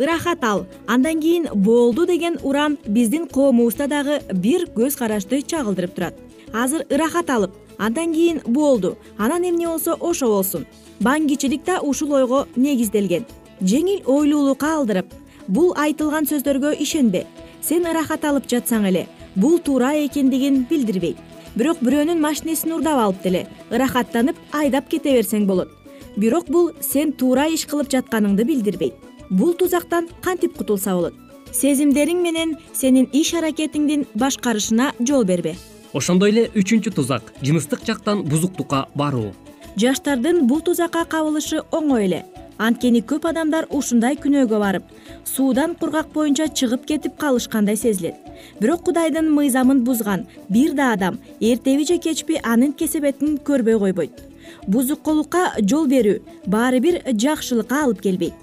ырахат 0.00 0.44
ал 0.44 0.66
андан 0.86 1.20
кийин 1.20 1.46
болду 1.54 2.06
деген 2.06 2.38
уран 2.42 2.78
биздин 2.86 3.26
коомубузда 3.26 3.86
дагы 3.86 4.20
бир 4.32 4.64
көз 4.76 4.96
карашты 4.96 5.42
чагылдырып 5.42 5.94
турат. 5.94 6.14
Азыр 6.52 6.86
ырахат 6.90 7.30
алып 7.30 7.50
андан 7.78 8.14
кийин 8.14 8.40
болду 8.46 8.96
анан 9.18 9.44
эмне 9.44 9.66
болсо 9.66 9.96
ошо 10.00 10.26
болсун. 10.26 10.66
Баңгичилик 11.00 11.64
да 11.64 11.80
ушул 11.80 12.12
ойго 12.12 12.46
негизделген. 12.56 13.26
Жеңил 13.60 14.02
ойлуулукка 14.06 14.74
алдырып 14.78 15.12
бул 15.48 15.74
айтылган 15.76 16.24
сөздөргө 16.24 16.74
ишенбе. 16.80 17.26
Сен 17.60 17.84
ырахат 17.84 18.24
алып 18.24 18.48
жатсаң 18.48 18.88
эле 18.88 19.06
бул 19.36 19.58
туура 19.58 19.92
экендигин 20.06 20.64
билдирбейт 20.70 21.16
бирок 21.56 21.82
бирөөнүн 21.84 22.20
машинесин 22.20 22.72
урдап 22.72 22.98
алып 23.04 23.22
деле 23.22 23.46
ырахаттанып 23.70 24.36
айдап 24.52 24.88
кете 24.88 25.12
берсең 25.12 25.46
болот. 25.46 25.68
Бирок 26.16 26.48
бул 26.48 26.72
сен 26.80 27.12
туура 27.12 27.46
иш 27.52 27.66
кылып 27.66 27.90
жатканыңды 27.92 28.44
билдирбейт 28.44 29.09
бул 29.30 29.54
тузактан 29.54 30.08
кантип 30.22 30.56
кутулса 30.58 30.94
болот? 30.94 31.14
Сезимдериң 31.52 32.20
менен 32.22 32.56
сенин 32.74 33.08
иш 33.12 33.32
аракетиңдин 33.34 34.06
башкарышына 34.14 34.92
жол 35.00 35.24
бербе. 35.24 35.56
Ошондой 35.94 36.30
эле 36.30 36.44
үчүнчү 36.54 36.92
тузак 36.94 37.32
жыныстык 37.42 37.86
жактан 37.86 38.22
бузуктукка 38.22 38.86
баруу. 38.94 39.32
Жаштардын 39.76 40.46
бул 40.46 40.60
тузакка 40.62 41.04
кабылышы 41.04 41.62
оңой 41.70 42.06
эле. 42.06 42.24
Анткени 42.58 43.00
көп 43.00 43.24
адамдар 43.30 43.66
ушундай 43.70 44.18
күнөөгө 44.20 44.58
барып 44.60 44.90
суудан 45.24 45.74
кургак 45.80 46.10
боюнча 46.12 46.46
чыгып 46.48 46.84
кетип 46.86 47.16
калышкандай 47.18 47.76
сезилет. 47.76 48.14
Бирок 48.60 48.84
кудайдын 48.84 49.30
мыйзамын 49.32 49.82
бузган 49.84 50.26
бир 50.48 50.74
да 50.74 50.92
адам 50.92 51.18
эртеби 51.40 51.86
же 51.86 51.98
кечпи 51.98 52.38
анын 52.42 52.72
кесепетин 52.72 53.38
көрбөй 53.38 53.78
койбойт. 53.78 54.22
Бузукулукка 54.66 55.54
жол 55.62 55.86
берүү 55.88 56.20
баары 56.46 56.80
бир 56.80 57.00
жакшылыкка 57.14 57.84
алып 57.84 58.02
келбейт 58.02 58.34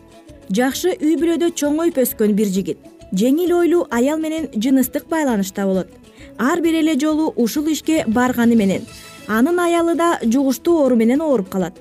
жакшы 0.50 0.96
үй 1.02 1.16
бүлөдө 1.20 1.52
чоңоюп 1.56 1.98
өскөн 2.04 2.34
бир 2.38 2.48
жигит. 2.48 2.80
Жеңил 3.12 3.54
ойлуу 3.56 3.88
аял 3.92 4.20
менен 4.20 4.50
жыныстык 4.54 5.08
байланышта 5.10 5.66
болот. 5.66 5.88
Ар 6.38 6.62
бир 6.62 6.76
эле 6.82 6.98
жолу 7.00 7.34
ушул 7.36 7.68
ишке 7.68 8.04
барганы 8.08 8.56
менен 8.56 8.86
анын 9.28 9.60
аялы 9.60 9.96
да 9.96 10.20
жугуштуу 10.24 10.84
оору 10.84 10.96
менен 10.96 11.22
ооруп 11.22 11.50
калат. 11.50 11.76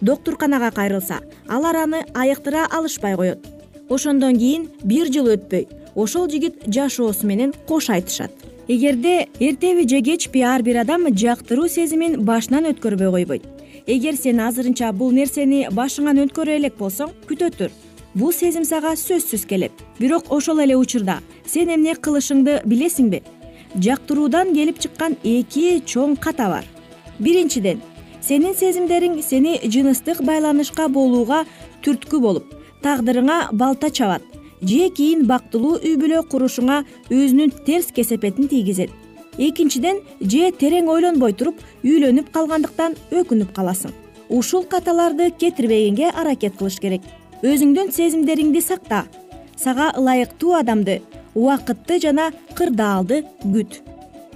Доктурканага 0.00 0.70
кайрылса 0.70 1.20
алар 1.48 1.76
аны 1.76 2.04
айыктыра 2.14 2.66
алышпай 2.70 3.16
коет. 3.16 3.46
Ошондон 3.88 4.38
кийин 4.38 4.68
бир 4.84 5.10
жыл 5.12 5.34
өтпөй 5.34 5.68
ошол 5.94 6.28
жигит 6.30 6.62
жашоосу 6.66 7.26
менен 7.26 7.52
кош 7.68 7.90
айтышат. 7.90 8.30
Эгерде 8.68 9.28
эртеби 9.40 9.88
же 9.88 10.00
кечпи 10.00 10.40
ар 10.40 10.62
бир 10.62 10.80
адам 10.80 11.06
жактыруу 11.14 11.68
сезимин 11.68 12.24
башынан 12.24 12.70
өткөрбөй 12.72 13.10
койбойт. 13.10 13.42
Эгер 13.86 14.16
сен 14.16 14.40
азырынча 14.40 14.92
бул 14.92 15.10
нерсени 15.10 15.66
башыңан 15.70 16.22
өткөрө 16.26 16.56
элек 16.56 16.78
болсоң 16.78 17.10
күтө 17.26 17.50
тур 17.50 17.70
бул 18.14 18.32
сезим 18.32 18.64
сага 18.64 18.94
сөзсүз 18.96 19.46
келет. 19.46 19.72
Бирок 19.98 20.30
ошол 20.32 20.60
эле 20.64 20.76
учурда 20.76 21.20
сен 21.46 21.70
эмне 21.74 21.94
кылышыңды 21.94 22.60
билесиңби? 22.66 23.22
Жактыруудан 23.74 24.52
келип 24.54 24.78
чыккан 24.78 25.16
эки 25.24 25.80
чоң 25.86 26.16
ката 26.20 26.48
бар. 26.48 26.64
Биринчиден 27.18 27.80
сенин 28.20 28.54
сезимдериң 28.54 29.22
сени 29.22 29.58
жыныстык 29.64 30.22
байланышка 30.24 30.88
болууга 30.88 31.44
түрткү 31.84 32.20
болуп 32.20 32.52
тагдырыңа 32.82 33.48
балта 33.52 33.90
чабат 33.90 34.22
же 34.62 34.88
кийин 34.96 35.26
бактылуу 35.26 35.78
үй 35.80 35.96
бүлө 35.98 36.22
курушуңа 36.30 36.82
өзүнүн 37.10 37.50
терс 37.66 37.90
кесепетин 37.94 38.48
тийгизет. 38.48 38.90
Экинчиден 39.38 40.02
же 40.20 40.52
терең 40.60 40.90
ойлонбой 40.92 41.32
туруп 41.32 41.58
үйлөнүп 41.82 42.30
калгандыктан 42.34 42.94
өкүнүп 43.10 43.54
каласың. 43.56 43.90
Ушул 44.28 44.64
каталарды 44.64 45.30
кетирбегенге 45.30 46.10
аракет 46.10 46.56
кылыш 46.58 46.78
керек 46.80 47.02
өзүңдүн 47.42 47.88
сезимдериңди 47.90 48.60
сакта. 48.62 49.02
Сага 49.58 49.88
ылайыктуу 49.98 50.54
адамды 50.54 51.00
убакытты 51.34 51.98
жана 51.98 52.28
кырдаалды 52.54 53.24
күт. 53.42 53.80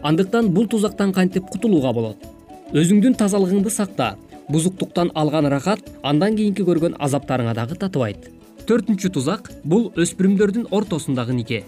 Андыктан 0.02 0.50
бул 0.50 0.66
тузактан 0.66 1.12
кантип 1.14 1.46
кутулууга 1.52 1.92
болот? 1.94 2.26
Өзүңдүн 2.74 3.14
тазалыгыңды 3.14 3.70
сакта. 3.70 4.16
Бузуктуктан 4.48 5.12
алган 5.14 5.46
ырахат 5.46 5.86
андан 6.02 6.34
кийинки 6.36 6.66
көргөн 6.66 6.98
азаптарыңа 6.98 7.54
дагы 7.54 7.78
татыбайт. 7.78 8.26
Төртүнчү 8.66 9.12
тузак 9.14 9.52
бул 9.62 9.92
өспүрүмдөрдүн 9.94 10.68
ортосундагы 10.74 11.34
нике? 11.34 11.62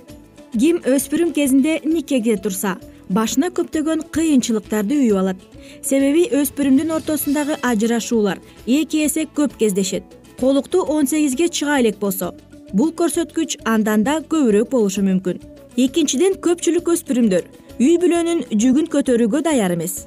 Ким 0.59 0.83
өспүрүм 0.83 1.33
кезинде 1.35 1.81
никеге 1.85 2.37
турса 2.43 2.79
башына 3.09 3.53
көптөгөн 3.55 4.09
кыйынчылыктарды 4.11 4.99
үйүп 5.05 5.23
алат. 5.23 5.43
Себеби 5.83 6.27
өспүрүмдүн 6.35 6.95
ортосундагы 6.99 7.59
ажырашуулар 7.63 8.43
эки 8.67 9.07
эсе 9.07 9.29
көп 9.31 9.55
кездешет 9.59 10.18
колуктуу 10.41 10.83
он 10.83 11.07
сегизге 11.07 11.49
чыга 11.49 11.81
элек 11.81 11.97
болсо 11.99 12.35
бул 12.73 12.93
көрсөткүч 12.93 13.57
андан 13.65 14.05
да 14.07 14.19
көбүрөөк 14.21 14.71
болушу 14.71 15.03
мүмкүн. 15.03 15.41
Экинчиден 15.77 16.37
көпчүлүк 16.45 16.91
өспүрүмдөр 16.93 17.47
үй 17.81 17.97
бүлөнүн 18.03 18.45
жүгүн 18.53 18.87
көтөрүүгө 18.93 19.41
даяр 19.43 19.75
эмес. 19.75 20.07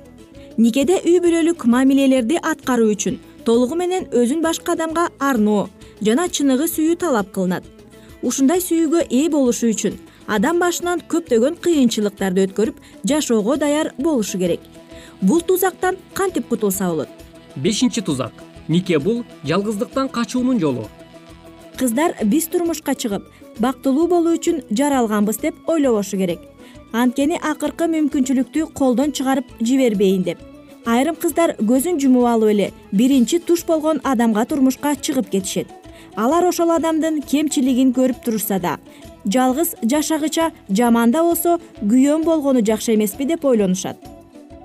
Никеде 0.58 1.02
үй 1.04 1.20
бүлөлүк 1.24 1.66
мамилелерди 1.74 2.38
аткаруу 2.52 2.94
үчүн 2.94 3.18
толугу 3.46 3.76
менен 3.76 4.08
өзүн 4.12 4.44
башка 4.46 4.78
адамга 4.78 5.10
арноо 5.20 5.68
жана 6.02 6.30
чыныгы 6.30 6.70
сүйүү 6.76 7.00
талап 7.04 7.34
кылынат. 7.36 7.66
Ушундай 8.24 8.64
сүйүүгө 8.64 9.08
ээ 9.10 9.28
болушу 9.34 9.74
үчүн 9.74 9.98
адам 10.28 10.62
башынан 10.64 11.04
көптөгөн 11.12 11.58
кыйынчылыктарды 11.66 12.46
өткөрүп 12.48 12.80
жашоого 13.04 13.58
даяр 13.58 13.92
болушу 13.98 14.40
керек. 14.40 14.62
Бул 15.22 15.42
тузактан 15.42 15.98
кантип 16.14 16.48
кутулса 16.48 16.88
болот? 16.88 17.10
Бешинчи 17.56 18.02
тузак 18.02 18.51
нике 18.68 19.00
бул 19.00 19.24
жалгыздыктан 19.44 20.10
качуунун 20.10 20.60
жолу. 20.60 20.88
Кыздар 21.78 22.16
биз 22.24 22.48
турмушка 22.48 22.96
чыгып 22.96 23.26
бактылуу 23.60 24.08
болуу 24.08 24.36
үчүн 24.38 24.64
жаралганбыз 24.70 25.42
деп 25.42 25.70
ойлобошу 25.70 26.18
керек. 26.18 26.40
Анткени 26.92 27.40
акыркы 27.40 27.88
мүмкүнчүлүктү 27.88 28.68
колдон 28.74 29.12
чыгарып 29.12 29.46
жибербейин 29.60 30.24
деп. 30.24 30.40
Айрым 30.86 31.16
кыздар 31.16 31.56
көзүн 31.60 32.00
жумуп 32.02 32.26
алып 32.26 32.52
эле 32.54 32.72
биринчи 32.92 33.40
туш 33.40 33.64
болгон 33.66 34.02
адамга 34.04 34.46
турмушка 34.46 34.96
чыгып 34.96 35.30
кетишет. 35.30 35.68
Алар 36.16 36.46
ошол 36.50 36.72
адамдын 36.76 37.22
кемчилигин 37.22 37.94
көрүп 37.94 38.24
турушса 38.26 38.60
да 38.60 38.78
жалгыз 39.26 39.76
жашагыча 39.84 40.52
жаман 40.70 41.12
да 41.12 41.24
болсо 41.24 41.60
күйөөм 41.82 42.26
болгону 42.26 42.66
жакшы 42.66 42.96
эмеспи 42.96 43.26
деп 43.26 43.46
ойлонушат. 43.46 43.98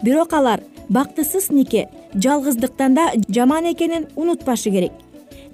Бирок 0.02 0.32
алар 0.32 0.60
бактысыз 0.88 1.50
нике 1.50 1.88
жалгыздыктан 2.14 2.94
да 2.94 3.12
жаман 3.28 3.72
экенин 3.72 4.06
унутпашы 4.16 4.70
керек. 4.70 4.92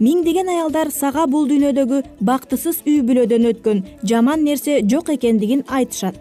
Миңдеген 0.01 0.49
аялдар 0.49 0.91
сага 0.91 1.27
бул 1.27 1.47
дүйнөдөгү 1.49 2.03
бактысыз 2.21 2.83
үй 2.87 3.01
бүлөдөн 3.07 3.49
өткөн 3.53 3.83
жаман 4.03 4.45
нерсе 4.45 4.81
жок 4.83 5.11
экендигин 5.15 5.65
айтышат. 5.69 6.17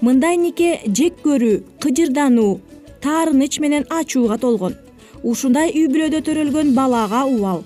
Мындай 0.00 0.36
нике 0.36 0.78
жек 0.86 1.20
көрүү 1.24 1.62
кыжырдануу 1.82 2.60
таарыныч 3.02 3.58
менен 3.60 3.86
ачууга 3.90 4.38
толгон. 4.38 4.76
Ушундай 5.22 5.72
үй 5.74 5.88
бүлөдө 5.92 6.22
төрөлгөн 6.24 6.74
балага 6.74 7.24
убал. 7.26 7.64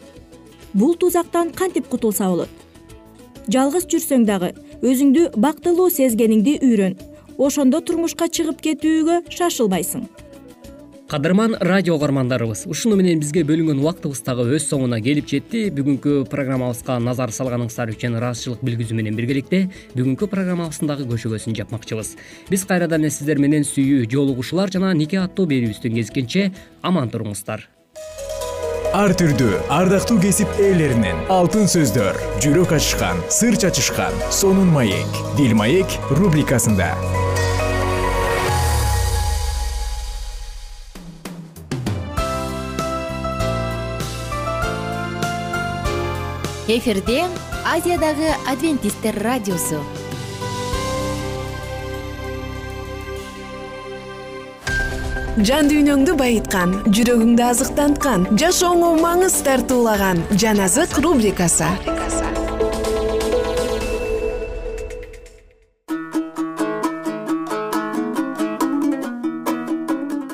Бул 0.72 0.96
тузактан 0.96 1.52
кантип 1.52 1.88
кутулса 1.88 2.28
болот? 2.30 2.48
Жалгыз 3.46 3.87
жүрсөң 3.87 4.24
дагы 4.26 4.54
өзүңдү 4.82 5.34
бактылуу 5.37 5.90
сезгениңди 5.90 6.58
үйрөн. 6.64 6.98
Ошондо 7.38 7.80
турмушка 7.80 8.28
чыгып 8.28 8.60
кетүүгө 8.64 9.22
шашылбайсың 9.30 10.08
кадырман 11.14 11.55
радио 11.61 11.94
угармандарыбыз 11.94 12.64
ушуну 12.66 12.96
менен 12.98 13.20
бизге 13.22 13.44
бөлүнгөн 13.46 13.79
убактыбыз 13.79 14.24
дагы 14.27 14.48
өз 14.57 14.64
соңуна 14.66 14.98
келип 14.98 15.29
жетти. 15.31 15.68
Бүгүнкү 15.70 16.24
программабызга 16.27 16.96
назар 16.98 17.31
салганыңыздар 17.31 17.92
үчүн 17.92 18.16
ыраазычылык 18.18 18.64
билгизүү 18.66 18.98
менен 18.98 19.14
биргеликте 19.14 19.68
бүгүнкү 19.94 20.27
программабыздын 20.33 20.90
дагы 20.90 21.07
көшөгөсүн 21.12 21.55
жапмакчыбыз. 21.55 22.16
Биз 22.50 22.66
кайрадан 22.66 23.07
эле 23.07 23.14
сиздер 23.14 23.38
менен 23.38 23.62
сүйүү 23.62 24.11
жолугушуулар 24.11 24.74
жана 24.74 24.90
нике 24.90 25.22
аттуу 25.22 25.46
берүүбүздөн 25.55 25.94
кезишкенче 26.00 26.50
аман 26.83 27.14
туруңуздар. 27.14 27.68
Ар 28.94 29.14
түрдүү 29.14 29.68
ардактуу 29.70 30.18
кесип 30.18 30.50
ээлеринен 30.59 31.29
алтын 31.31 31.70
сөздөр 31.70 32.18
жүрөк 32.42 32.74
ачышкан 32.74 33.22
сыр 33.31 33.55
чачышкан 33.55 34.18
сонун 34.35 34.74
маек 34.74 35.22
бил 35.38 35.55
маек 35.59 35.98
рубрикасында 36.11 36.90
эфирде 46.66 47.24
азиядагы 47.66 48.31
адвентисттер 48.48 49.18
радиосу. 49.20 49.83
Жан 55.44 55.68
дүйнөңдү 55.68 56.14
байыткан 56.16 56.72
жүрөгүңдү 56.94 57.42
азыктанткан 57.44 58.24
жашооңо 58.40 58.94
маңыз 59.03 59.37
тартуулаган 59.44 60.22
жан 60.40 60.62
азык 60.64 60.94
рубрикасы. 61.05 61.68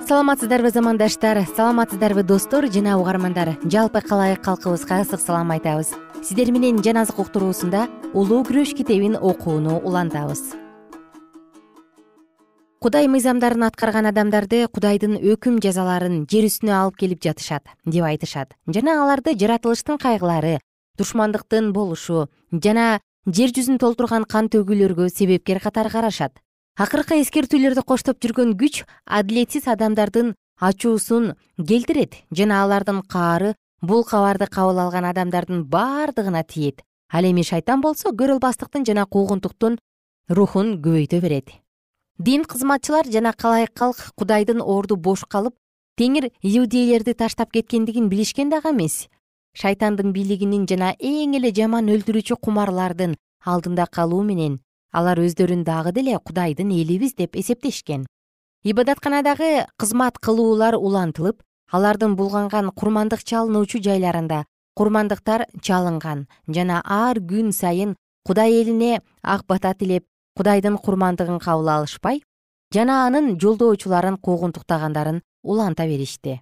Саламатсыздарбы 0.07 0.71
замандаштар? 0.71 1.43
Саламатсыздарбы 1.57 2.23
достор 2.23 2.67
жана 2.71 2.99
угармандар? 3.01 3.57
Жалпы 3.65 4.03
калайык 4.03 4.45
калкыбызга 4.45 5.01
ысык 5.03 5.21
салам 5.25 5.51
айтабыз 5.57 5.95
сиздер 6.23 6.51
менен 6.53 6.83
жан 6.85 6.99
азык 7.01 7.19
уктуруусунда 7.23 7.87
улуу 8.13 8.43
күрөш 8.45 8.75
китебин 8.77 9.17
окууну 9.17 9.79
улантабыз. 9.81 10.53
Кудай 12.81 13.09
мыйзамдарын 13.09 13.65
аткарган 13.65 14.09
адамдарды 14.11 14.67
кудайдын 14.69 15.17
өкүм 15.17 15.61
жазаларын 15.65 16.27
жер 16.29 16.45
үстүнө 16.49 16.75
алып 16.77 16.99
келип 17.01 17.23
жатышат 17.25 17.65
деп 17.87 18.05
айтышат. 18.05 18.53
Жана 18.69 18.99
аларды 19.03 19.33
жаратылыштын 19.33 19.97
кайгылары 19.97 20.59
душмандыктын 21.01 21.73
болушу 21.73 22.29
жана 22.53 23.01
жер 23.25 23.57
жүзүн 23.57 23.81
толтурган 23.81 24.29
кан 24.29 24.53
төгүүлөргө 24.53 25.09
себепкер 25.09 25.61
катары 25.61 25.89
карашат. 25.89 26.37
Акыркы 26.77 27.21
эскертүүлөрдү 27.25 27.85
коштоп 27.85 28.21
жүргөн 28.21 28.59
күч 28.61 28.85
адилетсиз 29.07 29.69
адамдардын 29.73 30.35
ачуусун 30.61 31.35
келтирет 31.57 32.21
жана 32.31 32.63
алардын 32.65 33.01
каары 33.09 33.55
бул 33.81 34.05
кабарды 34.05 34.47
кабыл 34.47 34.79
алган 34.79 35.05
адамдардын 35.05 35.65
баардыгына 35.65 36.45
тиет. 36.45 36.83
Ал 37.13 37.25
эми 37.25 37.43
шайтан 37.43 37.81
болсо 37.81 38.11
көрөлбастыктын 38.11 38.87
жана 38.87 39.07
куугунтуктун 39.07 39.79
рухун 40.29 40.77
көбөйтө 40.83 41.21
берет. 41.21 41.51
Дин 42.19 42.45
кызматчылар 42.45 43.07
жана 43.11 43.33
калайык 43.33 43.73
калк 43.75 44.13
кудайдын 44.15 44.61
орду 44.61 44.97
бош 44.97 45.25
калып 45.25 45.55
теңир 45.99 46.31
иудейлерди 46.43 47.15
таштап 47.15 47.51
кеткендигин 47.51 48.09
билишкен 48.09 48.51
дагы 48.51 48.71
эмес. 48.71 49.09
Шайтандын 49.55 50.13
бийлигинин 50.13 50.67
жана 50.69 50.95
эң 51.01 51.35
эле 51.37 51.51
жаман 51.51 51.89
өлтүрүүчү 51.89 52.37
кумарлардын 52.37 53.17
алдында 53.45 53.87
калуу 53.91 54.23
менен 54.23 54.61
алар 54.93 55.19
өздөрүн 55.19 55.65
дагы 55.65 55.93
деле 55.93 56.19
кудайдын 56.19 56.71
элибиз 56.71 57.15
деп 57.15 57.37
эсептешкен. 57.37 58.07
Ибадатканадагы 58.63 59.67
кызмат 59.79 60.19
кылуулар 60.19 60.77
улантылып 60.77 61.43
алардын 61.71 62.17
булганган 62.19 62.71
курмандык 62.75 63.23
чалынуучу 63.31 63.81
жайларында 63.87 64.45
курмандыктар 64.75 65.47
чалынган 65.63 66.27
жана 66.49 66.83
ар 66.85 67.21
күн 67.33 67.53
сайын 67.53 67.97
кудай 68.27 68.61
элине 68.63 69.01
ак 69.23 69.47
бата 69.47 69.75
тилеп 69.75 70.05
кудайдын 70.37 70.79
курмандыгын 70.79 71.39
кабыл 71.39 71.69
алышпай 71.69 72.23
жана 72.75 73.07
анын 73.07 73.37
жолдоочуларын 73.39 74.17
куугунтуктагандарын 74.17 75.23
уланта 75.43 75.87
беришти. 75.87 76.41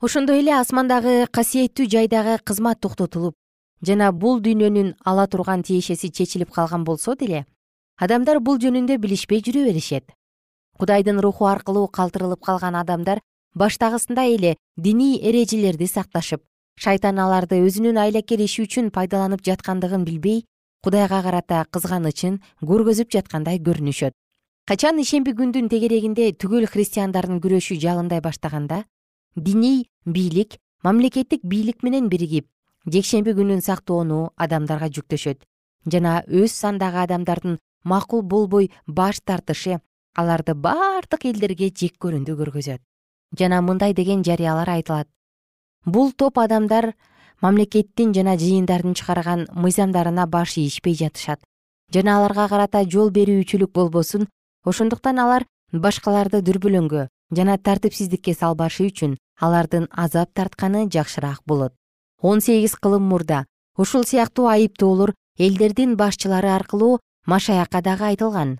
Ошондой 0.00 0.40
эле 0.40 0.54
асмандагы 0.56 1.26
касиеттүү 1.32 1.86
жайдагы 1.94 2.38
кызмат 2.44 2.80
токтотулуп 2.80 3.34
жана 3.82 4.12
бул 4.12 4.40
дүйнөнүн 4.40 4.94
ала 5.04 5.26
турган 5.26 5.62
тиешеси 5.62 6.10
чечилип 6.10 6.50
калган 6.52 6.84
болсо 6.84 7.16
деле 7.16 7.44
адамдар 7.96 8.40
бул 8.40 8.58
жөнүндө 8.58 8.96
билишпей 8.98 9.42
жүрө 9.44 9.64
беришет. 9.68 10.12
Кудайдын 10.78 11.20
руху 11.20 11.44
аркылуу 11.44 11.88
калтырылып 11.88 12.40
калган 12.40 12.76
адамдар 12.76 13.20
баштагысындай 13.54 14.36
эле 14.36 14.56
диний 14.76 15.18
эрежелерди 15.18 15.86
сакташып 15.86 16.42
шайтан 16.80 17.18
аларды 17.18 17.58
өзүнүн 17.66 17.98
айлакер 17.98 18.40
иши 18.40 18.64
үчүн 18.64 18.90
пайдаланып 18.94 19.42
жаткандыгын 19.44 20.04
билбей 20.06 20.44
кудайга 20.84 21.20
карата 21.22 21.64
кызганычын 21.74 22.38
көргөзүп 22.62 23.10
жаткандай 23.12 23.58
көрүнүшөт. 23.58 24.14
Качан 24.66 25.00
ишемби 25.02 25.34
күндүн 25.36 25.68
тегерегинде 25.68 26.30
түгөл 26.32 26.68
христиандардын 26.70 27.40
күрөшү 27.42 27.76
жалындай 27.82 28.22
баштаганда 28.24 28.84
диний 29.36 29.88
бийлик 30.06 30.56
мамлекеттик 30.82 31.42
бийлик 31.44 31.82
менен 31.82 32.08
биригип 32.08 32.46
жекшемби 32.86 33.34
күнүн 33.34 33.60
сактоону 33.60 34.30
адамдарга 34.36 34.88
жүктөшөт. 34.88 35.42
Жана 35.90 36.22
өз 36.28 36.54
сандагы 36.54 37.02
адамдардын 37.02 37.58
макул 37.84 38.22
болбой 38.22 38.70
баш 38.86 39.20
тартышы 39.20 39.80
аларды 40.14 40.54
бардык 40.54 41.26
элдерге 41.26 41.72
жек 41.74 41.98
көрүүндү 41.98 42.36
көргөзөт 42.38 42.80
жана 43.38 43.60
мындай 43.62 43.94
деген 43.94 44.22
жарыялар 44.24 44.68
айтылат. 44.68 45.08
Бул 45.84 46.12
топ 46.12 46.38
адамдар 46.38 46.94
мамлекеттин 47.40 48.12
жана 48.14 48.36
жыйындардын 48.36 48.94
чыгарган 48.94 49.46
мыйзамдарына 49.54 50.26
баш 50.26 50.56
ийишпей 50.58 50.94
жатышат. 50.94 51.40
Жана 51.92 52.18
аларга 52.18 52.48
карата 52.48 52.84
жол 52.84 53.10
берүүчүлүк 53.10 53.72
болбосун 53.72 54.28
ошондуктан 54.64 55.18
алар 55.18 55.46
башкаларды 55.72 56.42
дүрбөлөңгө 56.42 57.06
жана 57.36 57.56
тартипсиздикке 57.58 58.34
салбашы 58.34 58.90
үчүн 58.90 59.16
алардын 59.40 59.88
азап 59.90 60.34
тартканы 60.34 60.88
жакшыраак 60.90 61.40
болот. 61.46 61.72
Он 62.20 62.40
сегиз 62.40 62.76
кылым 62.76 63.02
мурда. 63.08 63.46
Ушул 63.78 64.04
сыяктуу 64.04 64.46
айыптоолор 64.46 65.14
элдердин 65.38 65.96
башчылары 65.96 66.50
аркылуу 66.50 66.98
машаякка 67.26 67.80
дагы 67.80 68.04
айтылган. 68.12 68.58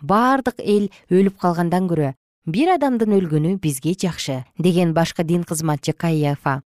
Бардык 0.00 0.58
эл 0.58 0.90
өлүп 1.10 1.38
калгандан 1.38 1.86
көрө 1.88 2.14
бир 2.46 2.70
адамдын 2.76 3.10
өлгөнү 3.16 3.56
бизге 3.58 3.96
жакшы 3.98 4.44
деген 4.62 4.92
башкы 4.94 5.24
дин 5.24 5.42
кызматчы 5.42 5.92
кайяфа. 5.92 6.62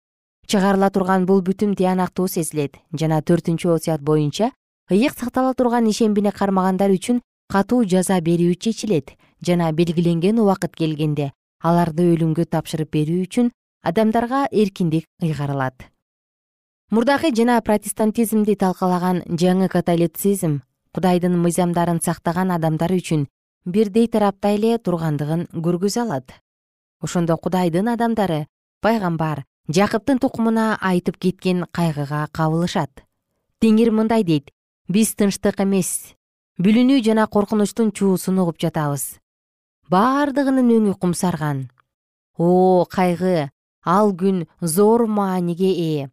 Чыгарыла 0.46 0.90
турган 0.92 1.26
бул 1.26 1.40
бүтүм 1.40 1.76
тыянактуу 1.80 2.28
сезилет 2.28 2.76
жана 2.92 3.22
төртүнчү 3.24 3.72
осуят 3.78 4.02
боюнча 4.02 4.52
ыйык 4.92 5.16
сактала 5.16 5.54
турган 5.54 5.88
ишембини 5.88 6.34
кармагандар 6.36 6.92
үчүн 6.92 7.22
катуу 7.48 7.86
жаза 7.86 8.20
берүү 8.20 8.58
чечилет 8.60 9.16
жана 9.40 9.72
белгиленген 9.72 10.44
убакыт 10.44 10.76
келгенде 10.76 11.32
аларды 11.64 12.12
өлүмгө 12.12 12.50
тапшырып 12.52 12.92
берүү 13.00 13.24
үчүн 13.30 13.52
адамдарга 13.82 14.50
эркиндик 14.52 15.08
ыйгарылат. 15.24 15.88
Мурдакы 16.92 17.32
жана 17.32 17.62
протестантизмди 17.62 18.60
талкалаган 18.60 19.24
жаңы 19.32 19.70
католицизм 19.72 20.60
кудайдын 20.92 21.40
мыйзамдарын 21.40 22.02
сактаган 22.04 22.52
адамдар 22.52 22.92
үчүн 22.92 23.30
бирдей 23.66 24.08
тарапта 24.08 24.54
эле 24.56 24.78
тургандыгын 24.78 25.48
көргөзө 25.54 26.02
алат. 26.06 26.34
Ошондо 27.02 27.38
кудайдын 27.38 27.90
адамдары 27.94 28.46
пайгамбар 28.82 29.44
жакыптын 29.68 30.20
тукумуна 30.20 30.78
айтып 30.82 31.18
кеткен 31.18 31.66
кайгыга 31.72 32.28
кабылышат. 32.32 33.04
Теңир 33.62 33.92
мындай 33.92 34.24
дейт 34.24 34.52
биз 34.88 35.14
тынчтык 35.16 35.62
эмес 35.64 36.16
бүлүнүү 36.60 37.04
жана 37.06 37.28
коркунучтун 37.28 37.92
чуусун 37.92 38.40
угуп 38.40 38.60
жатабыз. 38.60 39.20
Бардыгынын 39.90 40.72
өңү 40.78 40.96
кумсарган 41.00 41.70
о 42.38 42.86
кайгы 42.86 43.50
ал 43.84 44.14
күн 44.14 44.48
зор 44.62 45.06
мааниге 45.08 45.72
ээ. 45.72 46.10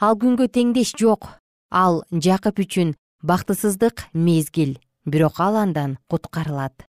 Ал 0.00 0.16
күнгө 0.16 0.48
теңдеш 0.48 0.94
жок. 1.00 1.28
Ал 1.70 2.04
жакып 2.10 2.60
үчүн 2.64 2.94
бактысыздык 3.22 4.06
мезгил 4.12 4.76
бирок 5.06 5.40
ал 5.40 5.56
андан 5.56 5.98
куткарылат. 6.10 6.84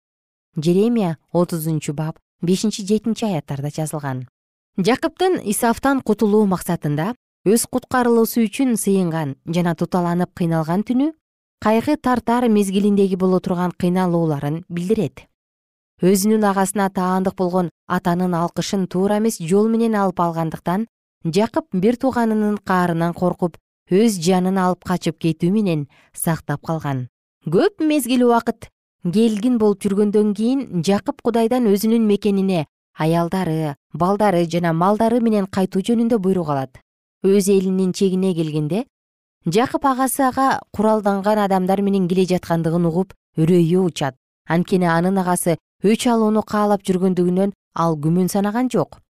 Жеремия 0.56 1.16
отузунчу 1.32 1.94
бап 1.94 2.18
бешинчи 2.42 2.84
жетинчи 2.86 3.24
аяттарда 3.24 3.70
жазылган. 3.70 4.28
Жакыптын 4.76 5.40
исафтан 5.44 6.02
кутулуу 6.02 6.44
максатында 6.46 7.14
өз 7.48 7.66
куткарылуусу 7.72 8.44
үчүн 8.44 8.76
сыйынган 8.76 9.36
жана 9.46 9.74
туталанып 9.74 10.34
кыйналган 10.36 10.84
түнү 10.84 11.12
кайгы 11.64 11.96
тартар 11.96 12.48
мезгилиндеги 12.48 13.16
боло 13.16 13.40
турган 13.40 13.72
кыйналууларын 13.72 14.64
билдирет. 14.68 15.26
Өзүнүн 16.02 16.44
агасына 16.50 16.90
таандык 16.90 17.36
болгон 17.36 17.70
атанын 17.86 18.34
алкышын 18.34 18.88
туура 18.88 19.20
эмес 19.22 19.38
жол 19.40 19.68
менен 19.68 19.94
алып 19.94 20.20
алгандыктан 20.20 20.88
жакып 21.24 21.68
бир 21.72 21.96
тууганынын 21.96 22.58
каарынан 22.58 23.14
коркуп 23.14 23.56
өз 23.90 24.18
жанын 24.18 24.58
алып 24.58 24.84
качып 24.84 25.18
кетүү 25.22 25.52
менен 25.54 25.86
сактап 26.12 26.66
калган 26.66 27.06
көп 27.50 27.80
мезгил 27.82 28.22
убакыт 28.28 28.68
келгин 29.02 29.56
болуп 29.58 29.82
жүргөндөн 29.82 30.28
кийин 30.38 30.82
жакып 30.86 31.24
кудайдан 31.26 31.64
өзүнүн 31.66 32.04
мекенине 32.06 32.66
аялдары 32.94 33.74
балдары 33.98 34.44
жана 34.46 34.70
малдары 34.72 35.18
менен 35.20 35.48
кайтуу 35.50 35.82
жөнүндө 35.82 36.20
буйрук 36.22 36.52
алат. 36.54 36.78
Өз 37.26 37.48
элинин 37.50 37.92
чегине 37.92 38.30
келгенде 38.34 38.84
жакып 39.44 39.84
агасы 39.90 40.22
ага 40.22 40.60
куралданган 40.70 41.42
адамдар 41.42 41.82
менен 41.82 42.06
келе 42.06 42.28
жаткандыгын 42.30 42.86
угуп 42.86 43.12
үрөйү 43.36 43.88
учат. 43.90 44.14
Анткени 44.46 44.86
анын 44.86 45.18
агасы 45.18 45.58
өч 45.82 46.06
алууну 46.06 46.46
каалап 46.46 46.86
жүргөндүгүнөн 46.86 47.52
ал 47.74 47.98
күмөн 47.98 48.30
санаган 48.30 48.70
жок. 48.70 49.00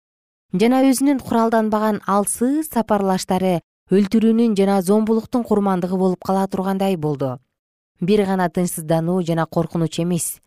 Жана 0.56 0.80
өзүнүн 0.88 1.20
куралданбаган 1.20 2.00
алсыз 2.06 2.72
сапарлаштары 2.72 3.58
өлтүрүүнүн 3.92 4.56
жана 4.56 4.80
зомбулуктун 4.80 5.44
курмандыгы 5.44 6.00
болуп 6.00 6.24
кала 6.24 6.48
тургандай 6.48 6.96
болду 6.96 7.36
бир 8.02 8.26
гана 8.26 8.48
тынчсыздануу 8.50 9.22
жана 9.22 9.46
коркунуч 9.46 10.00
эмес. 10.00 10.40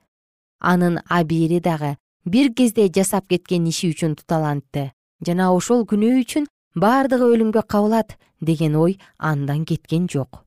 Анын 0.60 1.00
абийири 1.10 1.60
дагы 1.60 1.98
бир 2.26 2.54
кезде 2.54 2.90
жасап 2.92 3.28
кеткен 3.30 3.68
иши 3.68 3.90
үчүн 3.94 4.16
туталантты 4.20 4.92
жана 5.26 5.54
ошол 5.56 5.86
күнөө 5.88 6.20
үчүн 6.24 6.48
бардыгы 6.76 7.30
өлүмгө 7.32 7.64
кабылат 7.64 8.18
деген 8.42 8.76
ой 8.76 9.00
андан 9.18 9.64
кеткен 9.66 10.10
жок. 10.12 10.44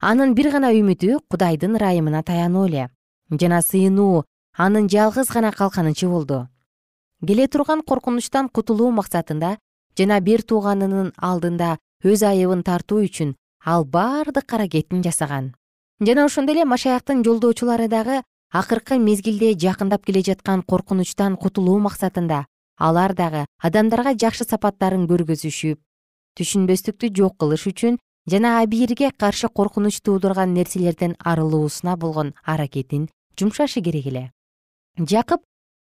Анын 0.00 0.34
бир 0.34 0.50
гана 0.52 0.72
үмүтү 0.76 1.20
кудайдын 1.30 1.78
ырайымына 1.80 2.22
таянуу 2.22 2.66
эле 2.68 2.90
жана 3.30 3.62
сыйынуу 3.62 4.24
анын 4.52 4.90
жалгыз 4.92 5.32
гана 5.32 5.52
калканычы 5.52 6.08
болду. 6.08 6.48
Келе 7.26 7.46
турган 7.48 7.80
коркунучтан 7.80 8.48
кутулуу 8.48 8.90
максатында 8.90 9.56
жана 9.96 10.20
бир 10.20 10.42
тууганынын 10.42 11.12
алдында 11.16 11.78
өз 12.04 12.26
айыбын 12.28 12.62
тартуу 12.66 13.00
үчүн 13.06 13.36
ал 13.64 13.84
бардык 13.84 14.52
аракетин 14.52 15.02
жасаган 15.06 15.54
жана 16.06 16.24
ошондой 16.26 16.56
эле 16.56 16.64
машаяктын 16.64 17.22
жолдоочулары 17.22 17.86
дагы 17.88 18.22
акыркы 18.50 18.98
мезгилде 18.98 19.52
жакындап 19.54 20.04
келе 20.04 20.22
жаткан 20.26 20.62
коркунучтан 20.62 21.36
кутулуу 21.36 21.78
максатында 21.78 22.44
алар 22.76 23.14
дагы 23.14 23.44
адамдарга 23.68 24.16
жакшы 24.18 24.44
сапаттарын 24.48 25.06
көргөзүшүп 25.06 25.78
түшүнбөстүктү 26.40 27.12
жок 27.20 27.36
кылыш 27.38 27.68
үчүн 27.70 28.00
жана 28.34 28.58
абийирге 28.62 29.12
каршы 29.16 29.48
коркунуч 29.48 30.00
туудурган 30.00 30.54
нерселерден 30.54 31.14
арылуусуна 31.18 31.96
болгон 31.96 32.34
аракетин 32.42 33.08
жумшашы 33.38 33.80
керек 33.80 34.06
эле. 34.06 34.30
Жакып 34.98 35.42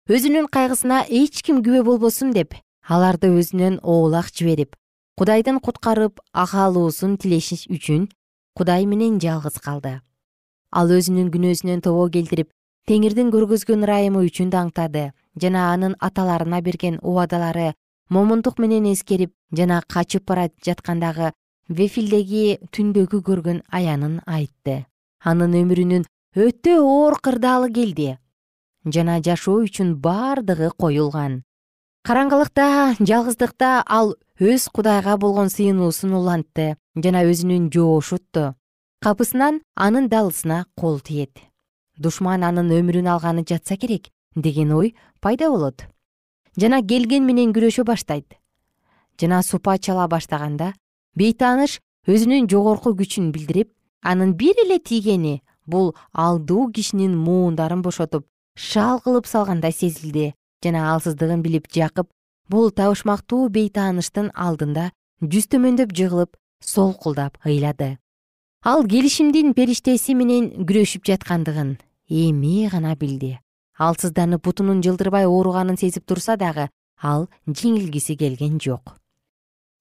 өзүнүн 0.09 0.49
кайгысына 0.49 1.05
эч 1.09 1.43
ким 1.45 1.61
күбө 1.61 1.83
болбосун 1.83 2.33
деп 2.33 2.57
аларды 2.87 3.29
өзүнөн 3.29 3.79
оолак 3.83 4.33
жиберип 4.33 4.75
кудайдын 5.17 5.59
куткарып 5.59 6.21
калуусун 6.33 7.17
тилешиш 7.17 7.67
үчүн 7.69 8.09
кудай 8.57 8.85
менен 8.89 9.19
жалгыз 9.21 9.59
калды. 9.61 9.99
Ал 10.71 10.89
өзүнүн 10.91 11.29
күнөөсүнөн 11.33 11.83
тобо 11.85 12.07
келтирип 12.09 12.49
теңирдин 12.89 13.29
көргөзгөн 13.31 13.85
ырайымы 13.85 14.23
үчүн 14.27 14.49
даңктады. 14.51 15.11
Жана 15.37 15.71
анын 15.73 15.95
аталарына 16.01 16.61
берген 16.65 16.99
убадалары 17.03 17.73
момундук 18.09 18.59
менен 18.59 18.87
эскерип 18.91 19.33
жана 19.51 19.81
качып 19.87 20.25
бара 20.25 20.49
жаткандагы 20.65 21.31
вефилдеги 21.69 22.59
түндөгү 22.73 23.21
көргөн 23.29 23.61
аянын 23.69 24.21
айтты. 24.25 24.85
Анын 25.23 25.53
өмүрүнүн 25.61 26.07
өтө 26.35 26.79
оор 26.81 27.19
кырдаалы 27.21 27.69
келди. 27.73 28.15
Жана 28.85 29.19
жашоо 29.21 29.61
үчүн 29.67 29.95
бардыгы 30.01 30.71
коюлган. 30.79 31.43
Караңгылыкта 32.07 32.95
жалгыздыкта 32.99 33.83
ал 33.85 34.15
өз 34.39 34.69
кудайга 34.71 35.17
болгон 35.17 35.49
сыйынуусун 35.51 36.13
улантты 36.15 36.77
жана 37.03 37.23
өзүнүн 37.29 37.69
жоошу 37.73 38.17
капысынан 39.03 39.61
анын 39.75 40.09
далысына 40.09 40.65
кол 40.75 40.99
тиет. 40.99 41.37
Душман 41.97 42.43
анын 42.43 42.71
өмүрүн 42.71 43.07
алганы 43.07 43.43
жатса 43.47 43.77
керек 43.77 44.09
деген 44.35 44.71
ой 44.71 44.95
пайда 45.21 45.49
болот. 45.49 45.85
Жана 46.57 46.81
келген 46.81 47.25
менен 47.25 47.53
күрөшө 47.53 47.83
баштайт. 47.83 48.37
Жана 49.19 49.43
супа 49.43 49.77
чала 49.77 50.07
баштаганда 50.07 50.73
бейтааныш 51.15 51.79
өзүнүн 52.07 52.49
жогорку 52.49 52.95
күчүн 52.97 53.31
билдирип 53.31 53.69
анын 54.01 54.33
бир 54.33 54.57
эле 54.65 54.79
тийгени 54.79 55.41
бул 55.65 55.93
алдуу 56.13 56.71
кишинин 56.71 57.15
муундарын 57.17 57.81
бошотуп 57.81 58.25
шал 58.55 59.01
кылып 59.05 59.27
салгандай 59.27 59.71
сезилди 59.71 60.33
жана 60.63 60.93
алсыздыгын 60.93 61.41
билип 61.45 61.67
жакып 61.73 62.09
бул 62.49 62.71
табышмактуу 62.71 63.49
бейтааныштын 63.57 64.31
алдында 64.33 64.91
жүз 65.21 65.49
төмөндөп 65.53 65.93
жыгылып 65.99 66.37
солкулдап 66.61 67.37
ыйлады. 67.45 67.97
Ал 68.63 68.83
келишимдин 68.83 69.53
периштеси 69.53 70.15
менен 70.15 70.49
күрөшүп 70.67 71.05
жаткандыгын 71.07 71.77
эми 72.09 72.67
гана 72.71 72.95
билди. 72.95 73.37
Алсызданып 73.77 74.43
бутунун 74.43 74.81
жылдырбай 74.81 75.27
ооруганын 75.27 75.77
сезип 75.77 76.05
турса 76.05 76.35
дагы 76.37 76.69
ал 77.01 77.29
жеңилгиси 77.45 78.17
келген 78.17 78.59
жок. 78.59 78.97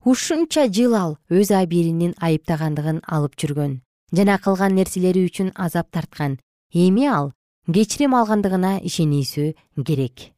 Ушунча 0.05 0.67
жыл 0.69 0.93
ал 0.95 1.17
өз 1.29 1.51
абийиринин 1.51 2.13
айыптагандыгын 2.21 3.01
алып 3.07 3.35
жүргөн 3.35 3.81
жана 4.13 4.37
кылган 4.37 4.75
нерселери 4.75 5.25
үчүн 5.27 5.51
азап 5.55 5.91
тарткан. 5.91 6.39
Эми 6.73 7.07
ал 7.07 7.33
кечирим 7.67 8.15
алгандыгына 8.15 8.77
ишенүүсү 8.85 9.53
керек 9.83 10.36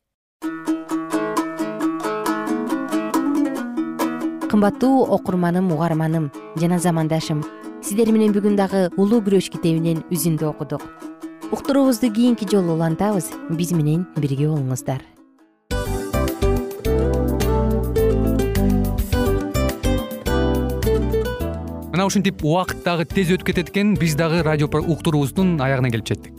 кымбаттуу 4.49 5.05
окурманым 5.13 5.71
угарманым 5.71 6.31
жана 6.57 6.79
замандашым 6.81 7.43
сиздер 7.85 8.09
менен 8.09 8.33
бүгүн 8.33 8.55
дагы 8.57 8.87
улуу 8.97 9.21
күрөш 9.21 9.51
китебинен 9.53 10.01
үзүндү 10.09 10.47
окудук. 10.49 10.81
Уктуруубузду 11.53 12.09
кийинки 12.09 12.49
жолу 12.49 12.73
улантабыз. 12.73 13.29
Биз 13.53 13.71
менен 13.77 14.07
бирге 14.17 14.49
болуңуздар. 14.49 15.05
Мына 21.93 22.09
ушинтип 22.09 22.41
убакыт 22.41 22.81
дагы 22.83 23.05
тез 23.05 23.29
өтүп 23.37 23.53
кетет 23.53 23.69
экен. 23.69 23.93
Биз 24.01 24.17
дагы 24.17 24.41
радио 24.41 24.65
уктуруубуздун 24.65 25.59
аягына 25.61 25.93
келип 25.93 26.09
жеттик 26.09 26.38